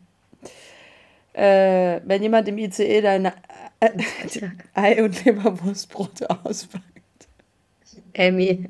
Äh, 1.34 2.00
wenn 2.06 2.22
jemand 2.22 2.48
im 2.48 2.56
ICE 2.56 3.02
deine 3.02 3.34
äh, 3.80 3.90
Ei- 4.74 5.02
und 5.02 5.24
Leberwurstbrote 5.24 6.30
auspackt. 6.44 6.84
Emmy. 8.14 8.64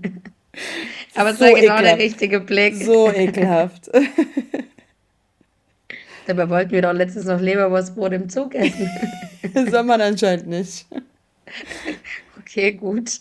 Aber 1.15 1.31
es 1.31 1.39
so 1.39 1.45
war 1.45 1.53
genau 1.53 1.75
ekelhaft. 1.75 1.85
der 1.85 1.99
richtige 1.99 2.41
Blick. 2.41 2.75
So 2.77 3.13
ekelhaft. 3.13 3.91
Dabei 6.27 6.51
wollten 6.51 6.73
wir 6.73 6.83
doch 6.83 6.93
letztens 6.93 7.25
noch 7.27 7.41
Leberwurstbrot 7.41 8.13
im 8.13 8.29
Zug 8.29 8.55
essen. 8.55 8.91
Soll 9.71 9.85
man 9.85 10.01
anscheinend 10.01 10.49
nicht. 10.49 10.87
Okay, 12.41 12.73
gut. 12.73 13.21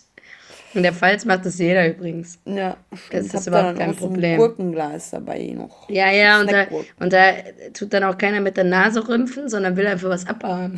In 0.73 0.83
der 0.83 0.93
Pfalz 0.93 1.23
macht 1.23 1.45
das 1.45 1.57
jeder 1.57 1.87
übrigens. 1.87 2.37
Ja, 2.45 2.75
das 3.09 3.33
ist 3.33 3.47
überhaupt 3.47 3.77
kein 3.77 3.95
Problem. 3.95 4.33
Ein 4.33 4.37
Gurkenglas 4.37 5.11
dabei 5.11 5.53
noch. 5.55 5.89
Ja, 5.89 6.11
ja, 6.11 6.41
und 6.41 6.51
da, 6.51 6.65
und 6.99 7.13
da 7.13 7.31
tut 7.73 7.93
dann 7.93 8.03
auch 8.03 8.17
keiner 8.17 8.41
mit 8.41 8.57
der 8.57 8.65
Nase 8.65 9.07
rümpfen, 9.07 9.47
sondern 9.47 9.77
will 9.77 9.87
einfach 9.87 10.09
was 10.09 10.27
abhaben. 10.27 10.77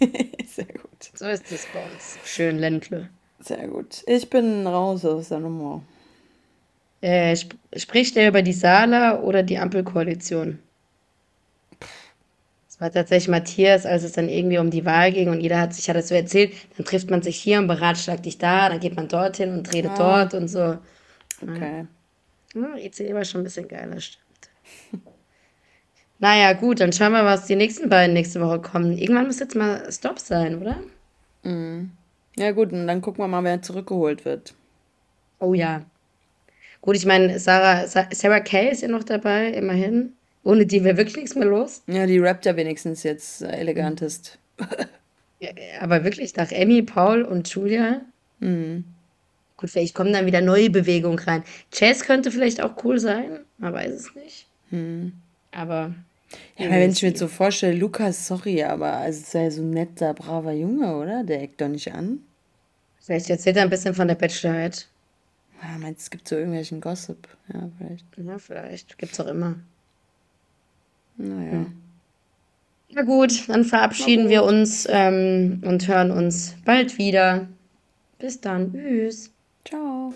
Sehr 0.00 0.64
gut. 0.64 1.10
So 1.14 1.26
ist 1.26 1.52
es 1.52 1.66
bei 1.72 1.80
uns. 1.80 2.18
Schön 2.24 2.58
Ländle. 2.58 3.10
Sehr 3.38 3.68
gut. 3.68 4.02
Ich 4.06 4.28
bin 4.28 4.66
raus 4.66 5.04
aus 5.04 5.28
der 5.28 5.38
Nummer. 5.38 5.82
Äh, 7.00 7.36
sp 7.38 7.54
spricht 7.76 8.16
er 8.16 8.28
über 8.28 8.42
die 8.42 8.52
Sala 8.52 9.20
oder 9.20 9.44
die 9.44 9.58
Ampelkoalition? 9.58 10.58
War 12.78 12.92
tatsächlich 12.92 13.28
Matthias, 13.28 13.86
als 13.86 14.04
es 14.04 14.12
dann 14.12 14.28
irgendwie 14.28 14.58
um 14.58 14.70
die 14.70 14.84
Wahl 14.84 15.12
ging 15.12 15.30
und 15.30 15.40
jeder 15.40 15.60
hat 15.60 15.74
sich 15.74 15.88
hat 15.88 15.96
das 15.96 16.08
so 16.08 16.14
erzählt, 16.14 16.52
dann 16.76 16.86
trifft 16.86 17.10
man 17.10 17.22
sich 17.22 17.36
hier 17.36 17.58
und 17.58 17.66
beratschlagt 17.66 18.24
dich 18.24 18.38
da, 18.38 18.68
dann 18.68 18.80
geht 18.80 18.96
man 18.96 19.08
dorthin 19.08 19.52
und 19.52 19.72
redet 19.72 19.92
ah. 19.92 20.24
dort 20.24 20.34
und 20.34 20.48
so. 20.48 20.78
Okay. 21.42 21.86
Ja, 22.54 22.76
ICE 22.76 23.14
war 23.14 23.24
schon 23.24 23.40
ein 23.42 23.44
bisschen 23.44 23.68
geiler, 23.68 24.00
stimmt. 24.00 24.24
naja, 26.18 26.52
gut, 26.52 26.80
dann 26.80 26.92
schauen 26.92 27.12
wir, 27.12 27.24
was 27.24 27.46
die 27.46 27.56
nächsten 27.56 27.88
beiden 27.88 28.14
nächste 28.14 28.40
Woche 28.40 28.60
kommen. 28.60 28.96
Irgendwann 28.96 29.26
muss 29.26 29.40
jetzt 29.40 29.56
mal 29.56 29.90
Stop 29.92 30.18
sein, 30.18 30.60
oder? 30.60 30.78
Mhm. 31.42 31.92
Ja, 32.36 32.52
gut, 32.52 32.72
und 32.72 32.86
dann 32.86 33.02
gucken 33.02 33.24
wir 33.24 33.28
mal, 33.28 33.42
wer 33.42 33.60
zurückgeholt 33.62 34.24
wird. 34.24 34.54
Oh 35.40 35.54
ja. 35.54 35.84
Gut, 36.80 36.96
ich 36.96 37.06
meine, 37.06 37.38
Sarah, 37.40 37.86
Sarah 37.86 38.40
Kay 38.40 38.70
ist 38.70 38.82
ja 38.82 38.88
noch 38.88 39.02
dabei, 39.02 39.48
immerhin. 39.48 40.12
Ohne 40.44 40.66
die 40.66 40.84
wäre 40.84 40.96
wirklich 40.96 41.16
nichts 41.16 41.34
mehr 41.34 41.48
los. 41.48 41.82
Ja, 41.86 42.06
die 42.06 42.18
rappt 42.18 42.46
ja 42.46 42.56
wenigstens 42.56 43.02
jetzt 43.02 43.42
äh, 43.42 43.48
elegantest. 43.48 44.38
ja, 45.40 45.50
aber 45.80 46.04
wirklich 46.04 46.34
nach 46.36 46.50
Emmy, 46.50 46.82
Paul 46.82 47.22
und 47.22 47.48
Julia. 47.48 48.00
Mhm. 48.40 48.84
Gut, 49.56 49.70
vielleicht 49.70 49.94
kommen 49.94 50.12
dann 50.12 50.26
wieder 50.26 50.40
neue 50.40 50.70
Bewegungen 50.70 51.18
rein. 51.18 51.42
Jazz 51.72 52.04
könnte 52.04 52.30
vielleicht 52.30 52.62
auch 52.62 52.84
cool 52.84 53.00
sein, 53.00 53.40
man 53.58 53.72
weiß 53.72 53.92
es 53.92 54.14
nicht. 54.14 54.46
Mhm. 54.70 55.12
Aber. 55.50 55.94
Ja, 56.56 56.66
aber 56.66 56.76
wenn 56.76 56.90
ich 56.90 57.02
mir 57.02 57.16
so 57.16 57.26
vorstelle, 57.26 57.76
Lukas, 57.76 58.26
sorry, 58.26 58.62
aber 58.62 58.92
also 58.98 59.20
ist 59.20 59.34
ja 59.34 59.50
so 59.50 59.62
ein 59.62 59.70
netter, 59.70 60.14
braver 60.14 60.52
Junge, 60.52 60.94
oder? 60.96 61.24
Der 61.24 61.42
eckt 61.42 61.60
doch 61.60 61.68
nicht 61.68 61.92
an. 61.92 62.20
Vielleicht 63.00 63.30
erzählt 63.30 63.56
er 63.56 63.62
ein 63.62 63.70
bisschen 63.70 63.94
von 63.94 64.06
der 64.06 64.14
Bachelorette. 64.14 64.84
Ja, 65.62 65.78
meinst 65.78 66.02
es 66.02 66.10
gibt 66.10 66.28
so 66.28 66.36
irgendwelchen 66.36 66.80
Gossip? 66.80 67.26
Ja, 67.52 67.70
vielleicht. 67.78 68.04
Ja, 68.16 68.38
vielleicht. 68.38 68.98
Gibt's 68.98 69.18
auch 69.18 69.26
immer. 69.26 69.56
Naja. 71.18 71.66
Na 72.90 73.02
gut, 73.02 73.48
dann 73.48 73.64
verabschieden 73.64 74.28
wir 74.28 74.44
uns 74.44 74.86
ähm, 74.90 75.62
und 75.64 75.86
hören 75.86 76.10
uns 76.10 76.56
bald 76.64 76.96
wieder. 76.96 77.46
Bis 78.18 78.40
dann. 78.40 78.72
Tschüss. 78.72 79.30
Ciao. 79.64 80.12